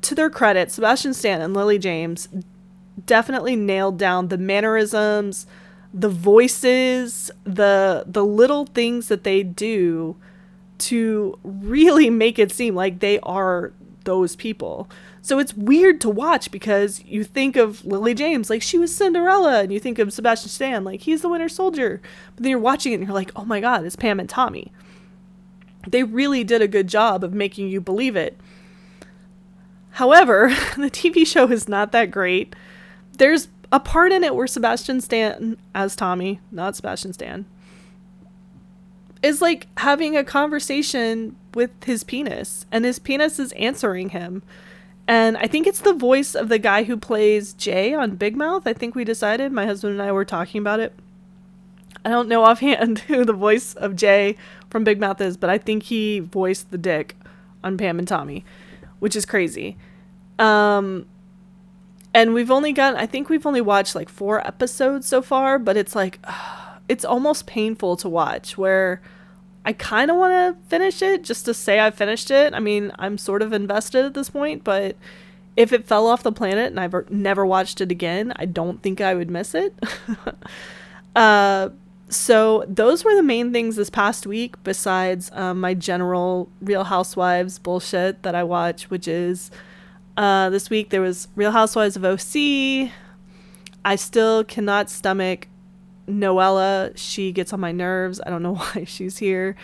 to 0.00 0.14
their 0.14 0.30
credit, 0.30 0.70
Sebastian 0.72 1.12
Stan 1.12 1.42
and 1.42 1.52
Lily 1.52 1.78
James 1.78 2.30
definitely 3.04 3.56
nailed 3.56 3.98
down 3.98 4.28
the 4.28 4.38
mannerisms, 4.38 5.46
the 5.92 6.08
voices, 6.08 7.30
the 7.44 8.04
the 8.06 8.24
little 8.24 8.64
things 8.64 9.08
that 9.08 9.24
they 9.24 9.42
do 9.42 10.16
to 10.78 11.38
really 11.44 12.08
make 12.08 12.38
it 12.38 12.50
seem 12.50 12.74
like 12.74 13.00
they 13.00 13.20
are 13.20 13.74
those 14.04 14.36
people. 14.36 14.88
So 15.20 15.38
it's 15.38 15.52
weird 15.52 16.00
to 16.00 16.08
watch 16.08 16.50
because 16.50 17.04
you 17.04 17.22
think 17.22 17.56
of 17.56 17.84
Lily 17.84 18.14
James 18.14 18.48
like 18.48 18.62
she 18.62 18.78
was 18.78 18.96
Cinderella, 18.96 19.60
and 19.60 19.70
you 19.70 19.78
think 19.78 19.98
of 19.98 20.10
Sebastian 20.10 20.48
Stan 20.48 20.84
like 20.84 21.02
he's 21.02 21.20
the 21.20 21.28
Winter 21.28 21.50
Soldier. 21.50 22.00
But 22.34 22.44
then 22.44 22.50
you're 22.50 22.58
watching 22.58 22.92
it 22.92 22.96
and 22.96 23.04
you're 23.04 23.14
like, 23.14 23.32
oh 23.36 23.44
my 23.44 23.60
god, 23.60 23.84
it's 23.84 23.94
Pam 23.94 24.20
and 24.20 24.28
Tommy. 24.28 24.72
They 25.86 26.02
really 26.02 26.44
did 26.44 26.62
a 26.62 26.68
good 26.68 26.88
job 26.88 27.24
of 27.24 27.32
making 27.32 27.68
you 27.68 27.80
believe 27.80 28.16
it. 28.16 28.38
However, 29.92 30.48
the 30.76 30.90
TV 30.90 31.26
show 31.26 31.50
is 31.50 31.68
not 31.68 31.92
that 31.92 32.10
great. 32.10 32.54
There's 33.18 33.48
a 33.72 33.80
part 33.80 34.12
in 34.12 34.24
it 34.24 34.34
where 34.34 34.46
Sebastian 34.46 35.00
Stan, 35.00 35.56
as 35.74 35.94
Tommy, 35.96 36.40
not 36.50 36.76
Sebastian 36.76 37.12
Stan, 37.12 37.44
is 39.22 39.40
like 39.40 39.66
having 39.78 40.16
a 40.16 40.24
conversation 40.24 41.36
with 41.54 41.70
his 41.84 42.04
penis, 42.04 42.64
and 42.72 42.84
his 42.84 42.98
penis 42.98 43.38
is 43.38 43.52
answering 43.52 44.10
him 44.10 44.42
And 45.08 45.36
I 45.38 45.48
think 45.48 45.66
it's 45.66 45.80
the 45.80 45.92
voice 45.92 46.36
of 46.36 46.48
the 46.48 46.58
guy 46.60 46.84
who 46.84 46.96
plays 46.96 47.52
Jay 47.54 47.92
on 47.92 48.14
Big 48.14 48.36
Mouth. 48.36 48.66
I 48.66 48.72
think 48.72 48.94
we 48.94 49.02
decided. 49.04 49.50
My 49.50 49.66
husband 49.66 49.94
and 49.94 50.02
I 50.02 50.12
were 50.12 50.24
talking 50.24 50.60
about 50.60 50.78
it. 50.78 50.92
I 52.04 52.10
don't 52.10 52.28
know 52.28 52.44
offhand 52.44 52.98
who 53.08 53.24
the 53.24 53.32
voice 53.32 53.74
of 53.74 53.96
Jay 53.96 54.36
from 54.70 54.84
Big 54.84 55.00
Mouth 55.00 55.20
is, 55.20 55.36
but 55.36 55.50
I 55.50 55.58
think 55.58 55.84
he 55.84 56.20
voiced 56.20 56.70
the 56.70 56.78
dick 56.78 57.16
on 57.62 57.76
Pam 57.76 57.98
and 57.98 58.08
Tommy, 58.08 58.44
which 58.98 59.16
is 59.16 59.26
crazy. 59.26 59.76
Um, 60.38 61.06
and 62.14 62.34
we've 62.34 62.50
only 62.50 62.72
got, 62.72 62.96
I 62.96 63.06
think 63.06 63.28
we've 63.28 63.46
only 63.46 63.60
watched 63.60 63.94
like 63.94 64.08
four 64.08 64.46
episodes 64.46 65.06
so 65.06 65.22
far, 65.22 65.58
but 65.58 65.76
it's 65.76 65.94
like, 65.94 66.18
uh, 66.24 66.76
it's 66.88 67.04
almost 67.04 67.46
painful 67.46 67.96
to 67.96 68.08
watch 68.08 68.58
where 68.58 69.00
I 69.64 69.72
kind 69.72 70.10
of 70.10 70.16
want 70.16 70.32
to 70.32 70.68
finish 70.68 71.02
it 71.02 71.22
just 71.22 71.44
to 71.44 71.54
say 71.54 71.78
I 71.78 71.92
finished 71.92 72.30
it. 72.30 72.52
I 72.52 72.58
mean, 72.58 72.90
I'm 72.98 73.16
sort 73.16 73.42
of 73.42 73.52
invested 73.52 74.04
at 74.04 74.14
this 74.14 74.30
point, 74.30 74.64
but 74.64 74.96
if 75.56 75.72
it 75.72 75.86
fell 75.86 76.06
off 76.06 76.22
the 76.22 76.32
planet 76.32 76.66
and 76.66 76.80
I've 76.80 77.10
never 77.10 77.44
watched 77.44 77.80
it 77.80 77.92
again, 77.92 78.32
I 78.36 78.46
don't 78.46 78.82
think 78.82 79.00
I 79.00 79.14
would 79.14 79.30
miss 79.30 79.54
it. 79.54 79.74
uh, 81.16 81.68
so 82.10 82.64
those 82.66 83.04
were 83.04 83.14
the 83.14 83.22
main 83.22 83.52
things 83.52 83.76
this 83.76 83.88
past 83.88 84.26
week 84.26 84.62
besides 84.64 85.30
um, 85.32 85.60
my 85.60 85.74
general 85.74 86.48
real 86.60 86.84
housewives 86.84 87.58
bullshit 87.58 88.22
that 88.22 88.34
i 88.34 88.42
watch 88.42 88.90
which 88.90 89.06
is 89.08 89.50
uh, 90.16 90.50
this 90.50 90.68
week 90.68 90.90
there 90.90 91.00
was 91.00 91.28
real 91.36 91.52
housewives 91.52 91.96
of 91.96 92.04
oc 92.04 92.20
i 93.84 93.96
still 93.96 94.44
cannot 94.44 94.90
stomach 94.90 95.46
noella. 96.10 96.92
She 96.96 97.32
gets 97.32 97.52
on 97.52 97.60
my 97.60 97.72
nerves. 97.72 98.20
I 98.26 98.30
don't 98.30 98.42
know 98.42 98.54
why 98.74 98.84
she's 98.84 99.18
here. 99.18 99.56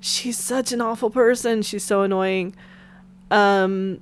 She's 0.00 0.38
such 0.38 0.72
an 0.72 0.80
awful 0.80 1.10
person. 1.10 1.62
She's 1.62 1.84
so 1.84 2.02
annoying. 2.02 2.54
Um, 3.30 4.00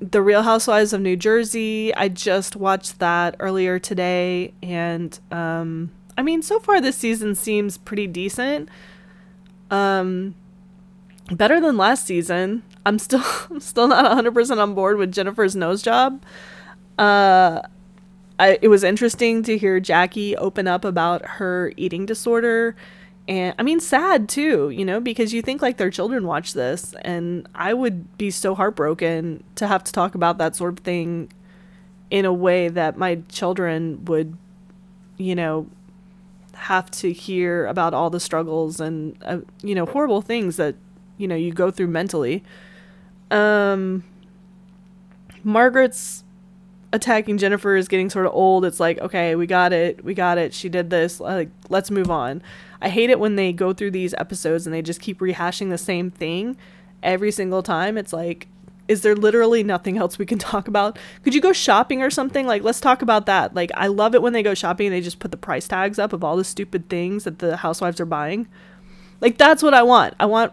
the 0.00 0.22
real 0.22 0.42
housewives 0.42 0.92
of 0.92 1.00
new 1.00 1.16
jersey 1.16 1.92
i 1.96 2.06
just 2.06 2.54
watched 2.54 3.00
that 3.00 3.34
earlier 3.40 3.80
today 3.80 4.54
and 4.62 5.18
um, 5.32 5.90
I 6.18 6.22
mean, 6.22 6.42
so 6.42 6.58
far 6.58 6.80
this 6.80 6.96
season 6.96 7.36
seems 7.36 7.78
pretty 7.78 8.08
decent. 8.08 8.68
Um, 9.70 10.34
better 11.30 11.60
than 11.60 11.76
last 11.76 12.06
season. 12.06 12.64
I'm 12.84 12.98
still 12.98 13.22
I'm 13.50 13.60
still 13.60 13.88
not 13.88 14.04
100% 14.04 14.58
on 14.58 14.74
board 14.74 14.98
with 14.98 15.12
Jennifer's 15.12 15.54
nose 15.54 15.80
job. 15.80 16.20
Uh, 16.98 17.62
I, 18.40 18.58
it 18.60 18.68
was 18.68 18.82
interesting 18.82 19.42
to 19.44 19.56
hear 19.56 19.78
Jackie 19.78 20.36
open 20.36 20.66
up 20.66 20.84
about 20.84 21.24
her 21.24 21.72
eating 21.76 22.04
disorder. 22.04 22.74
And 23.28 23.54
I 23.58 23.62
mean, 23.62 23.78
sad 23.78 24.28
too, 24.28 24.70
you 24.70 24.84
know, 24.84 25.00
because 25.00 25.32
you 25.32 25.42
think 25.42 25.60
like 25.62 25.76
their 25.76 25.90
children 25.90 26.26
watch 26.26 26.54
this. 26.54 26.94
And 27.02 27.48
I 27.54 27.74
would 27.74 28.16
be 28.18 28.30
so 28.30 28.54
heartbroken 28.54 29.44
to 29.56 29.66
have 29.66 29.84
to 29.84 29.92
talk 29.92 30.14
about 30.14 30.38
that 30.38 30.56
sort 30.56 30.78
of 30.78 30.78
thing 30.80 31.30
in 32.10 32.24
a 32.24 32.32
way 32.32 32.68
that 32.68 32.96
my 32.96 33.20
children 33.28 34.04
would, 34.06 34.36
you 35.18 35.34
know, 35.34 35.68
have 36.58 36.90
to 36.90 37.12
hear 37.12 37.66
about 37.66 37.94
all 37.94 38.10
the 38.10 38.20
struggles 38.20 38.80
and 38.80 39.16
uh, 39.24 39.38
you 39.62 39.74
know 39.74 39.86
horrible 39.86 40.20
things 40.20 40.56
that 40.56 40.74
you 41.16 41.28
know 41.28 41.34
you 41.34 41.52
go 41.52 41.70
through 41.70 41.88
mentally. 41.88 42.42
Um 43.30 44.04
margaret's 45.44 46.24
attacking 46.92 47.38
jennifer 47.38 47.76
is 47.76 47.86
getting 47.88 48.10
sort 48.10 48.26
of 48.26 48.32
old. 48.32 48.64
It's 48.64 48.80
like 48.80 48.98
okay 48.98 49.34
we 49.34 49.46
got 49.46 49.72
it 49.72 50.04
we 50.04 50.14
got 50.14 50.38
it 50.38 50.52
she 50.52 50.68
did 50.68 50.90
this 50.90 51.20
like 51.20 51.50
let's 51.68 51.90
move 51.90 52.10
on. 52.10 52.42
I 52.80 52.88
hate 52.88 53.10
it 53.10 53.18
when 53.18 53.36
they 53.36 53.52
go 53.52 53.72
through 53.72 53.90
these 53.92 54.14
episodes 54.14 54.66
and 54.66 54.74
they 54.74 54.82
just 54.82 55.00
keep 55.00 55.18
rehashing 55.20 55.70
the 55.70 55.78
same 55.78 56.10
thing 56.10 56.56
every 57.02 57.30
single 57.30 57.62
time. 57.62 57.96
It's 57.98 58.12
like 58.12 58.48
is 58.88 59.02
there 59.02 59.14
literally 59.14 59.62
nothing 59.62 59.98
else 59.98 60.18
we 60.18 60.26
can 60.26 60.38
talk 60.52 60.66
about? 60.66 60.98
Could 61.22 61.34
you 61.34 61.40
go 61.40 61.52
shopping 61.52 62.02
or 62.02 62.10
something? 62.10 62.46
Like, 62.46 62.62
let's 62.62 62.80
talk 62.80 63.02
about 63.02 63.26
that. 63.26 63.54
Like, 63.54 63.70
I 63.74 63.86
love 63.86 64.14
it 64.14 64.22
when 64.22 64.32
they 64.32 64.42
go 64.42 64.54
shopping 64.54 64.86
and 64.86 64.94
they 64.94 65.00
just 65.00 65.18
put 65.18 65.30
the 65.30 65.36
price 65.36 65.68
tags 65.68 65.98
up 65.98 66.12
of 66.12 66.24
all 66.24 66.36
the 66.36 66.44
stupid 66.44 66.88
things 66.88 67.24
that 67.24 67.38
the 67.38 67.58
housewives 67.58 68.00
are 68.00 68.06
buying. 68.06 68.48
Like, 69.20 69.38
that's 69.38 69.62
what 69.62 69.74
I 69.74 69.82
want. 69.82 70.14
I 70.18 70.26
want 70.26 70.52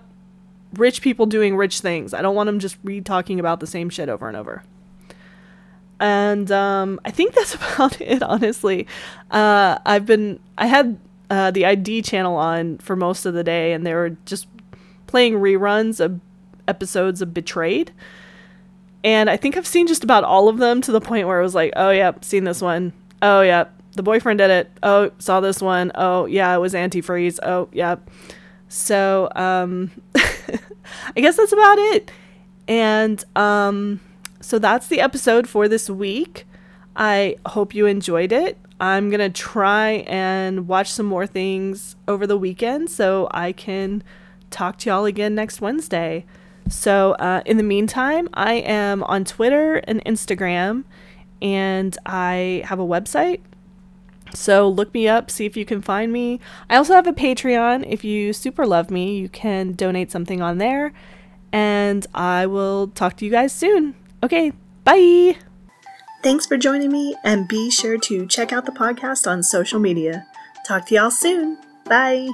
rich 0.73 1.01
people 1.01 1.25
doing 1.25 1.55
rich 1.55 1.79
things. 1.79 2.13
I 2.13 2.21
don't 2.21 2.35
want 2.35 2.47
them 2.47 2.59
just 2.59 2.77
re 2.83 3.01
talking 3.01 3.39
about 3.39 3.59
the 3.59 3.67
same 3.67 3.89
shit 3.89 4.09
over 4.09 4.27
and 4.27 4.37
over. 4.37 4.63
And 5.99 6.51
um, 6.51 6.99
I 7.05 7.11
think 7.11 7.33
that's 7.33 7.55
about 7.55 8.01
it, 8.01 8.21
honestly. 8.21 8.87
Uh, 9.31 9.79
I've 9.85 10.05
been, 10.05 10.39
I 10.57 10.67
had 10.67 10.99
uh, 11.29 11.51
the 11.51 11.65
ID 11.65 12.01
channel 12.01 12.35
on 12.35 12.77
for 12.79 12.95
most 12.95 13.25
of 13.25 13.33
the 13.33 13.43
day, 13.43 13.73
and 13.73 13.85
they 13.85 13.93
were 13.93 14.17
just 14.25 14.47
playing 15.07 15.35
reruns 15.35 15.99
of 15.99 16.19
episodes 16.67 17.21
of 17.21 17.33
Betrayed. 17.33 17.91
And 19.05 19.29
I 19.29 19.37
think 19.37 19.55
I've 19.55 19.67
seen 19.67 19.85
just 19.85 20.03
about 20.03 20.23
all 20.23 20.49
of 20.49 20.57
them 20.57 20.81
to 20.81 20.91
the 20.91 20.99
point 20.99 21.27
where 21.27 21.39
I 21.39 21.43
was 21.43 21.53
like, 21.53 21.71
oh, 21.75 21.91
yeah, 21.91 22.13
seen 22.21 22.43
this 22.43 22.59
one. 22.59 22.91
Oh, 23.21 23.41
yeah, 23.41 23.65
the 23.93 24.01
boyfriend 24.01 24.39
did 24.39 24.49
it. 24.49 24.71
Oh, 24.81 25.11
saw 25.19 25.39
this 25.39 25.61
one. 25.61 25.91
Oh, 25.93 26.25
yeah, 26.25 26.53
it 26.55 26.57
was 26.57 26.73
antifreeze. 26.73 27.37
Oh, 27.43 27.69
yeah. 27.71 27.97
So, 28.67 29.29
um, 29.35 29.91
I 30.15 31.21
guess 31.21 31.37
that's 31.37 31.53
about 31.53 31.77
it. 31.77 32.11
And, 32.67 33.23
um, 33.35 33.99
so 34.41 34.57
that's 34.57 34.87
the 34.87 35.01
episode 35.01 35.47
for 35.47 35.67
this 35.67 35.87
week. 35.87 36.47
I 36.95 37.35
hope 37.45 37.75
you 37.75 37.85
enjoyed 37.85 38.31
it. 38.31 38.57
I'm 38.79 39.11
going 39.11 39.19
to 39.19 39.29
try 39.29 40.03
and 40.07 40.67
watch 40.67 40.91
some 40.91 41.05
more 41.05 41.27
things 41.27 41.95
over 42.07 42.25
the 42.25 42.37
weekend 42.37 42.89
so 42.89 43.27
I 43.29 43.51
can 43.51 44.01
talk 44.49 44.79
to 44.79 44.89
y'all 44.89 45.05
again 45.05 45.35
next 45.35 45.61
Wednesday. 45.61 46.25
So, 46.67 47.11
uh, 47.13 47.41
in 47.45 47.57
the 47.57 47.63
meantime, 47.63 48.27
I 48.33 48.55
am 48.55 49.03
on 49.03 49.23
Twitter 49.23 49.75
and 49.75 50.03
Instagram, 50.05 50.83
and 51.41 51.95
I 52.05 52.63
have 52.65 52.79
a 52.79 52.85
website. 52.85 53.41
So, 54.33 54.67
look 54.67 54.93
me 54.93 55.07
up, 55.07 55.29
see 55.29 55.45
if 55.45 55.55
you 55.55 55.65
can 55.65 55.81
find 55.81 56.11
me. 56.11 56.39
I 56.69 56.77
also 56.77 56.93
have 56.93 57.07
a 57.07 57.13
Patreon. 57.13 57.85
If 57.87 58.03
you 58.03 58.33
super 58.33 58.65
love 58.65 58.89
me, 58.89 59.17
you 59.17 59.29
can 59.29 59.73
donate 59.73 60.11
something 60.11 60.41
on 60.41 60.57
there. 60.57 60.91
And 61.51 62.05
I 62.13 62.47
will 62.47 62.87
talk 62.87 63.15
to 63.17 63.25
you 63.25 63.31
guys 63.31 63.53
soon. 63.53 63.95
Okay, 64.23 64.51
bye. 64.83 65.37
Thanks 66.23 66.47
for 66.47 66.57
joining 66.57 66.91
me, 66.91 67.15
and 67.23 67.47
be 67.47 67.69
sure 67.69 67.99
to 67.99 68.25
check 68.25 68.51
out 68.51 68.65
the 68.65 68.71
podcast 68.71 69.29
on 69.29 69.43
social 69.43 69.79
media. 69.79 70.25
Talk 70.67 70.87
to 70.87 70.95
y'all 70.95 71.11
soon. 71.11 71.59
Bye. 71.85 72.29